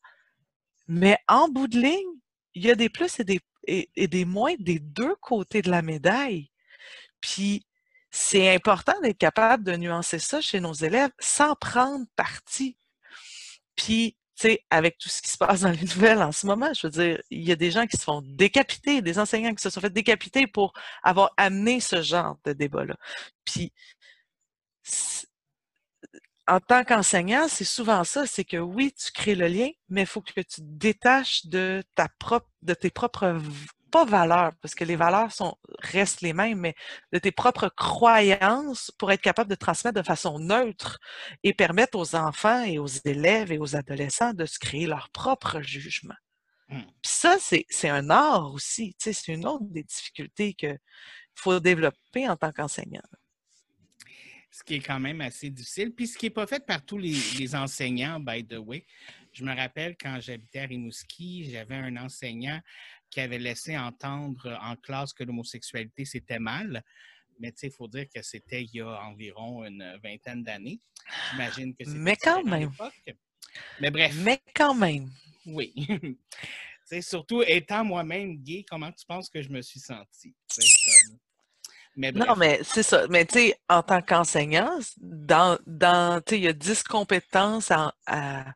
[0.88, 2.20] mais en bout de ligne,
[2.54, 5.82] il y a des plus et des et, des moins des deux côtés de la
[5.82, 6.50] médaille.
[7.20, 7.66] Puis,
[8.10, 12.76] c'est important d'être capable de nuancer ça chez nos élèves sans prendre parti.
[13.76, 16.72] Puis, tu sais, avec tout ce qui se passe dans les nouvelles en ce moment,
[16.74, 19.62] je veux dire, il y a des gens qui se font décapiter, des enseignants qui
[19.62, 22.96] se sont fait décapiter pour avoir amené ce genre de débat-là.
[23.44, 23.72] Puis,
[26.48, 30.06] en tant qu'enseignant, c'est souvent ça, c'est que oui, tu crées le lien, mais il
[30.06, 33.40] faut que tu te détaches de ta propre, de tes propres
[33.90, 36.74] pas valeurs, parce que les valeurs sont, restent les mêmes, mais
[37.12, 40.98] de tes propres croyances pour être capable de transmettre de façon neutre
[41.42, 45.60] et permettre aux enfants et aux élèves et aux adolescents de se créer leur propre
[45.60, 46.14] jugement.
[46.68, 46.80] Mmh.
[46.80, 48.94] Puis ça, c'est un art aussi.
[48.94, 50.78] Tu sais, c'est une autre des difficultés qu'il
[51.34, 53.02] faut développer en tant qu'enseignant
[54.52, 55.92] ce qui est quand même assez difficile.
[55.92, 58.84] Puis ce qui n'est pas fait par tous les, enseignants, by the way.
[59.32, 62.60] Je me rappelle quand j'habitais à Rimouski, j'avais un enseignant
[63.10, 66.82] qui avait laissé entendre en classe que l'homosexualité, c'était mal.
[67.40, 70.80] Mais tu sais, il faut dire que c'était il y a environ une vingtaine d'années.
[71.30, 72.70] J'imagine que c'était Mais quand même.
[73.80, 74.14] Mais bref.
[74.22, 75.10] Mais quand même.
[75.46, 75.72] Oui.
[77.00, 79.80] surtout étant moi-même gay, comment tu penses que je me suis
[81.96, 83.06] non, mais c'est ça.
[83.08, 88.54] Mais tu sais, en tant qu'enseignant, dans, dans il y a 10 compétences à, à,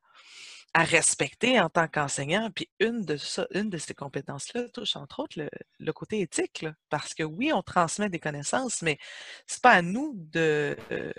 [0.75, 2.51] respecter en tant qu'enseignant.
[2.51, 6.67] Puis une de, ça, une de ces compétences-là touche entre autres le, le côté éthique.
[6.91, 8.99] parce que oui, on transmet des connaissances, mais
[9.47, 11.13] c'est pas à nous de, euh,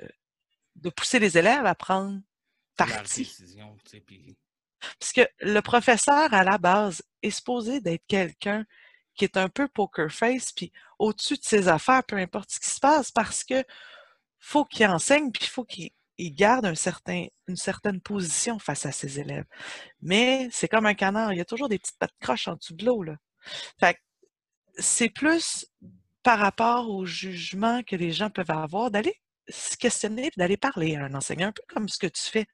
[0.75, 2.19] de pousser les élèves à prendre
[2.77, 3.35] parti.
[4.99, 8.63] Parce que le professeur, à la base, est supposé d'être quelqu'un
[9.17, 12.69] qui est un peu poker face, puis au-dessus de ses affaires, peu importe ce qui
[12.69, 13.63] se passe, parce que
[14.39, 19.19] faut qu'il enseigne, puis faut qu'il garde un certain, une certaine position face à ses
[19.19, 19.45] élèves.
[20.01, 22.75] Mais c'est comme un canard, il y a toujours des petites pattes croches en dessous
[22.75, 23.03] de l'eau.
[24.79, 25.65] C'est plus
[26.23, 29.19] par rapport au jugement que les gens peuvent avoir d'aller
[29.49, 32.45] se questionner d'aller parler à un enseignant, un peu comme ce que tu fais,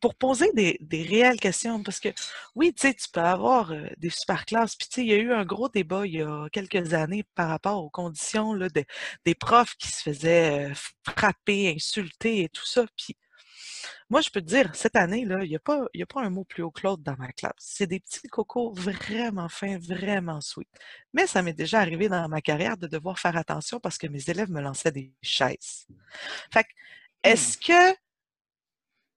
[0.00, 1.82] pour poser des, réelles questions.
[1.82, 2.08] Parce que
[2.54, 4.76] oui, tu sais, tu peux avoir euh, des super classes.
[4.76, 7.24] Puis tu sais, il y a eu un gros débat il y a quelques années
[7.34, 8.68] par rapport aux conditions là,
[9.24, 12.84] des profs qui se faisaient euh, frapper, insulter et tout ça.
[12.96, 13.16] Puis
[14.10, 16.30] moi, je peux te dire, cette année, là, il n'y a, pas, a pas un
[16.30, 17.52] mot plus haut que l'autre dans ma classe.
[17.58, 20.68] C'est des petits cocos vraiment fins, vraiment sweet.
[21.12, 24.28] Mais ça m'est déjà arrivé dans ma carrière de devoir faire attention parce que mes
[24.28, 25.86] élèves me lançaient des chaises.
[26.52, 26.64] Fait mmh.
[27.24, 27.96] est-ce que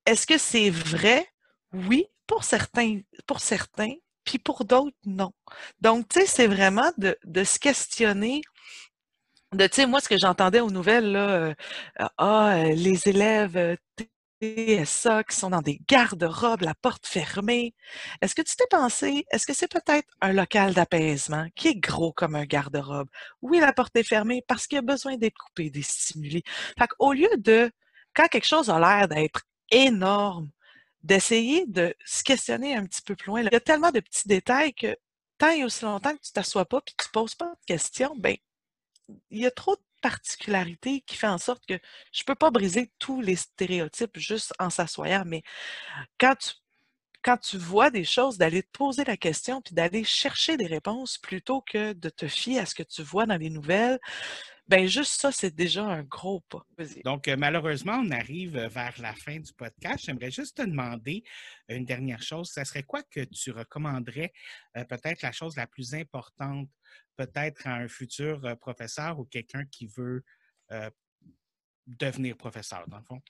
[0.06, 1.28] est-ce que c'est vrai?
[1.74, 5.34] Oui, pour certains, pour certains, puis pour d'autres, non.
[5.82, 8.42] Donc, tu sais, c'est vraiment de, de se questionner
[9.54, 11.54] de, tu sais, moi, ce que j'entendais aux nouvelles, là, euh,
[12.18, 13.78] ah, euh, les élèves
[14.86, 17.74] ça, qui sont dans des garde-robes, la porte fermée.
[18.22, 22.14] Est-ce que tu t'es pensé, est-ce que c'est peut-être un local d'apaisement qui est gros
[22.14, 23.10] comme un garde-robe?
[23.42, 26.44] Oui, la porte est fermée parce qu'il y a besoin d'être coupé, des stimuli.
[26.78, 27.72] Fait qu'au lieu de,
[28.14, 30.50] quand quelque chose a l'air d'être énorme,
[31.04, 33.42] d'essayer de se questionner un petit peu plus loin.
[33.42, 34.96] Il y a tellement de petits détails que
[35.38, 38.36] tant et aussi longtemps que tu t'assois pas et tu poses pas de questions, ben
[39.32, 41.80] il y a trop de particularité qui fait en sorte que
[42.12, 45.44] je ne peux pas briser tous les stéréotypes juste en s'assoyant, mais
[46.20, 46.52] quand tu,
[47.24, 51.18] quand tu vois des choses, d'aller te poser la question puis d'aller chercher des réponses
[51.18, 54.00] plutôt que de te fier à ce que tu vois dans les nouvelles,
[54.68, 56.66] ben juste ça, c'est déjà un gros pas.
[57.06, 60.04] Donc, euh, malheureusement, on arrive vers la fin du podcast.
[60.06, 61.24] J'aimerais juste te demander
[61.70, 62.50] une dernière chose.
[62.52, 64.34] Ça serait quoi que tu recommanderais,
[64.76, 66.70] euh, peut-être la chose la plus importante,
[67.16, 70.24] peut-être à un futur euh, professeur ou quelqu'un qui veut
[71.86, 73.22] devenir professeur, dans le fond?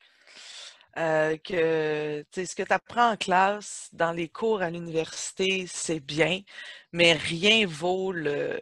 [0.95, 6.41] que ce que tu apprends en classe, dans les cours à l'université, c'est bien,
[6.91, 8.59] mais rien vaut le,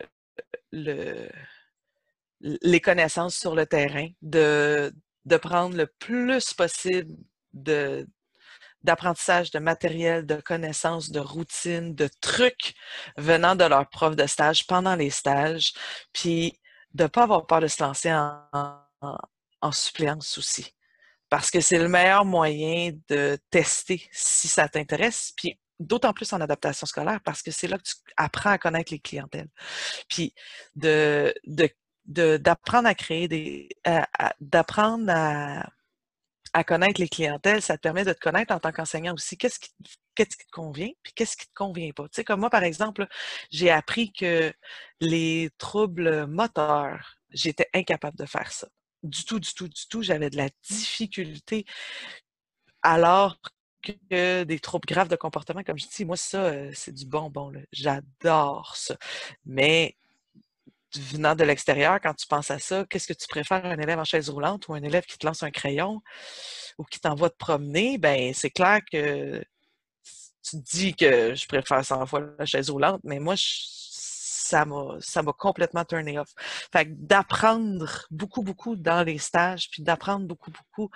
[0.73, 1.29] le,
[2.61, 4.93] les connaissances sur le terrain, de,
[5.25, 7.15] de prendre le plus possible
[7.53, 8.07] de,
[8.83, 12.75] d'apprentissage de matériel, de connaissances, de routines, de trucs
[13.17, 15.73] venant de leur prof de stage pendant les stages,
[16.13, 16.59] puis
[16.93, 18.41] de ne pas avoir peur de se lancer en,
[19.61, 20.75] en, suppléance aussi.
[21.29, 26.39] Parce que c'est le meilleur moyen de tester si ça t'intéresse, puis d'autant plus en
[26.39, 29.49] adaptation scolaire, parce que c'est là que tu apprends à connaître les clientèles.
[30.07, 30.33] Puis
[30.75, 31.67] de, de
[32.05, 33.69] d'apprendre à créer des.
[34.39, 35.69] d'apprendre à,
[36.53, 39.37] à, connaître les clientèles, ça te permet de te connaître en tant qu'enseignant aussi.
[39.37, 39.69] Qu'est-ce qui,
[40.15, 42.03] qui te convient, puis qu'est-ce qui te convient pas?
[42.05, 43.07] Tu sais, comme moi, par exemple,
[43.51, 44.53] j'ai appris que
[45.01, 48.67] les troubles moteurs, j'étais incapable de faire ça.
[49.03, 50.01] Du tout, du tout, du tout.
[50.01, 51.65] J'avais de la difficulté.
[52.81, 53.37] Alors
[53.83, 57.51] que des troubles graves de comportement, comme je dis, moi, ça, euh, c'est du bonbon.
[57.71, 58.97] J'adore ça.
[59.45, 59.95] Mais
[60.99, 64.03] venant de l'extérieur, quand tu penses à ça, qu'est-ce que tu préfères, un élève en
[64.03, 66.01] chaise roulante ou un élève qui te lance un crayon
[66.77, 67.97] ou qui t'envoie te promener?
[67.97, 69.43] Ben, c'est clair que
[70.43, 75.33] tu te dis que je préfère 100 fois la chaise roulante, mais moi, ça m'a,
[75.33, 76.33] complètement turné off.
[76.71, 80.91] Fait d'apprendre beaucoup, beaucoup dans les stages, puis d'apprendre beaucoup, beaucoup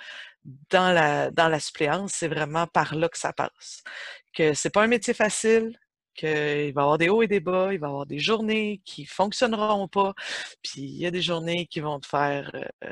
[0.69, 3.83] dans la, dans la suppléance, c'est vraiment par là que ça passe.
[4.33, 5.77] Que c'est pas un métier facile,
[6.19, 8.81] qu'il va y avoir des hauts et des bas, il va y avoir des journées
[8.83, 10.13] qui ne fonctionneront pas,
[10.61, 12.51] puis il y a des journées qui vont te faire
[12.83, 12.91] euh,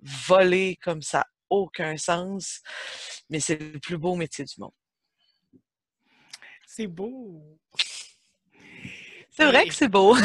[0.00, 2.60] voler comme ça, aucun sens,
[3.28, 4.72] mais c'est le plus beau métier du monde.
[6.66, 7.58] C'est beau!
[9.30, 10.16] C'est vrai que c'est beau.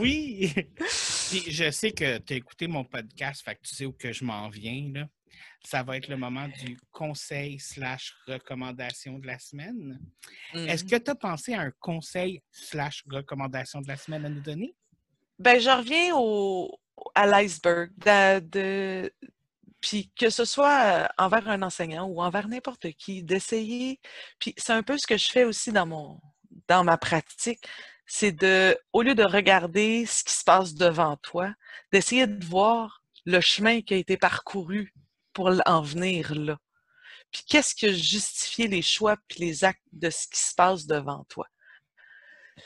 [0.00, 0.52] oui!
[0.80, 4.24] je sais que tu as écouté mon podcast, fait que tu sais où que je
[4.24, 4.90] m'en viens.
[4.92, 5.06] Là
[5.64, 10.00] ça va être le moment du conseil slash recommandation de la semaine.
[10.54, 10.88] Est-ce mmh.
[10.88, 14.74] que tu as pensé à un conseil slash recommandation de la semaine à nous donner?
[15.38, 16.78] Ben, je reviens au,
[17.14, 17.90] à l'iceberg.
[17.98, 19.12] De,
[19.80, 24.00] puis que ce soit envers un enseignant ou envers n'importe qui, d'essayer.
[24.38, 26.20] Puis c'est un peu ce que je fais aussi dans mon
[26.68, 27.66] dans ma pratique,
[28.06, 31.52] c'est de, au lieu de regarder ce qui se passe devant toi,
[31.92, 34.92] d'essayer de voir le chemin qui a été parcouru
[35.36, 36.56] pour en venir là?
[37.30, 40.86] Puis qu'est-ce qui a justifié les choix puis les actes de ce qui se passe
[40.86, 41.46] devant toi?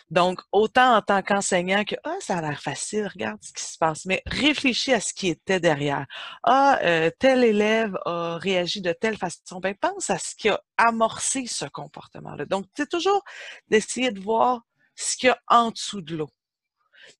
[0.09, 3.77] Donc, autant en tant qu'enseignant que ah, ça a l'air facile, regarde ce qui se
[3.77, 6.07] passe, mais réfléchis à ce qui était derrière.
[6.45, 9.59] Ah, euh, tel élève a réagi de telle façon.
[9.59, 12.45] Ben, pense à ce qui a amorcé ce comportement-là.
[12.47, 13.25] Donc, c'est toujours
[13.69, 14.61] d'essayer de voir
[14.95, 16.31] ce qu'il y a en dessous de l'eau.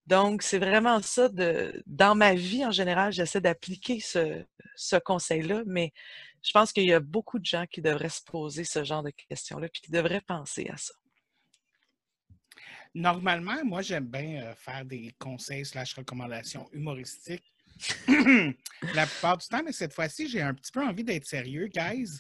[0.07, 1.29] Donc, c'est vraiment ça.
[1.87, 4.45] Dans ma vie, en général, j'essaie d'appliquer ce,
[4.77, 5.93] ce conseil-là, mais
[6.43, 9.11] je pense qu'il y a beaucoup de gens qui devraient se poser ce genre de
[9.11, 10.95] questions-là, puis qui devraient penser à ça.
[12.95, 17.53] Normalement, moi, j'aime bien euh, faire des conseils slash recommandations humoristiques
[18.95, 22.19] la plupart du temps, mais cette fois-ci, j'ai un petit peu envie d'être sérieux, guys.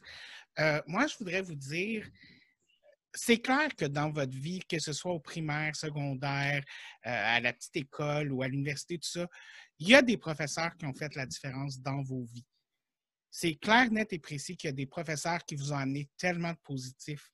[0.58, 2.06] Euh, moi, je voudrais vous dire,
[3.14, 6.62] c'est clair que dans votre vie, que ce soit au primaire, secondaire,
[7.06, 9.26] euh, à la petite école ou à l'université, tout ça,
[9.78, 12.46] il y a des professeurs qui ont fait la différence dans vos vies.
[13.30, 16.52] C'est clair, net et précis qu'il y a des professeurs qui vous ont amené tellement
[16.52, 17.30] de positifs.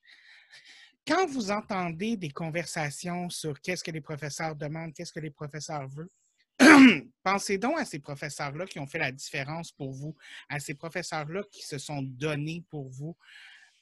[1.07, 5.89] Quand vous entendez des conversations sur qu'est-ce que les professeurs demandent, qu'est-ce que les professeurs
[5.89, 6.11] veulent,
[7.22, 10.16] pensez donc à ces professeurs-là qui ont fait la différence pour vous,
[10.49, 13.16] à ces professeurs-là qui se sont donnés pour vous,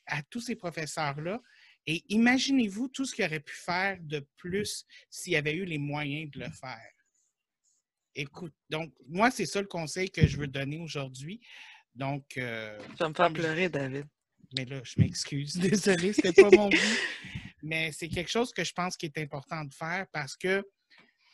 [0.07, 1.41] à tous ces professeurs-là
[1.87, 6.30] et imaginez-vous tout ce qu'il aurait pu faire de plus s'il avait eu les moyens
[6.30, 6.91] de le faire.
[8.14, 11.41] Écoute, donc, moi, c'est ça le conseil que je veux donner aujourd'hui.
[11.95, 12.37] Donc.
[12.39, 14.07] Euh, ça me fait pleurer, David.
[14.57, 15.55] Mais là, je m'excuse.
[15.59, 16.80] Désolé, c'était pas mon but.
[17.62, 20.62] Mais c'est quelque chose que je pense qu'il est important de faire parce que,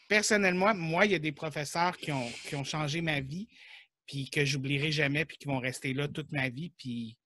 [0.09, 3.49] personnellement, moi, il y a des professeurs qui ont, qui ont changé ma vie,
[4.07, 6.71] puis que j'oublierai jamais, puis qui vont rester là toute ma vie.
[6.79, 7.19] Puis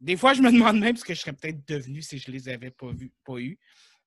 [0.00, 2.36] des fois, je me demande même ce que je serais peut-être devenu si je ne
[2.36, 3.58] les avais pas, vus, pas eus.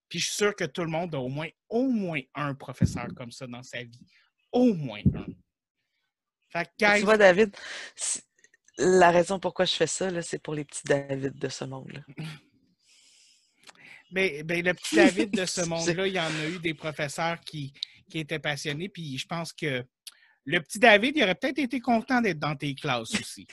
[0.09, 3.07] Puis je suis sûr que tout le monde a au moins, au moins un professeur
[3.15, 4.07] comme ça dans sa vie.
[4.51, 5.25] Au moins un.
[6.49, 7.55] Fait Tu vois, David,
[8.77, 12.01] la raison pourquoi je fais ça, c'est pour les petits David de ce monde-là.
[14.11, 17.39] Ben, ben, le petit David de ce monde-là, il y en a eu des professeurs
[17.41, 17.73] qui,
[18.09, 18.87] qui était passionné.
[18.87, 19.85] Puis je pense que
[20.45, 23.45] le petit David, il aurait peut-être été content d'être dans tes classes aussi.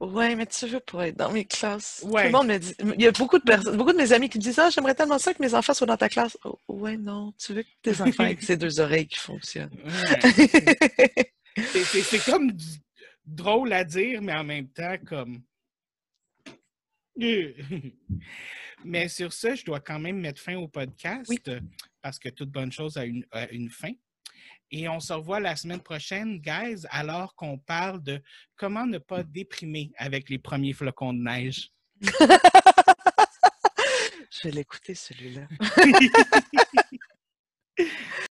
[0.00, 2.00] Ouais, mais tu veux pas être dans mes classes.
[2.02, 2.74] Tout le monde me dit.
[2.96, 4.94] Il y a beaucoup de personnes, beaucoup de mes amis qui me disent Ah, j'aimerais
[4.94, 6.36] tellement ça que mes enfants soient dans ta classe.
[6.44, 9.70] Oh, ouais, non, tu veux que tes enfants aient ces deux oreilles qui fonctionnent.
[9.84, 11.32] Ouais.
[11.74, 12.50] C'est- comme
[13.24, 15.42] drôle à dire, mais en même temps, comme.
[18.84, 21.40] Mais sur ça, je dois quand même mettre fin au podcast Oui.
[22.02, 23.92] parce que toute bonne chose a une, a une fin.
[24.76, 28.20] Et on se revoit la semaine prochaine, guys, alors qu'on parle de
[28.56, 31.70] comment ne pas déprimer avec les premiers flocons de neige.
[34.32, 35.46] Je vais l'écouter celui-là.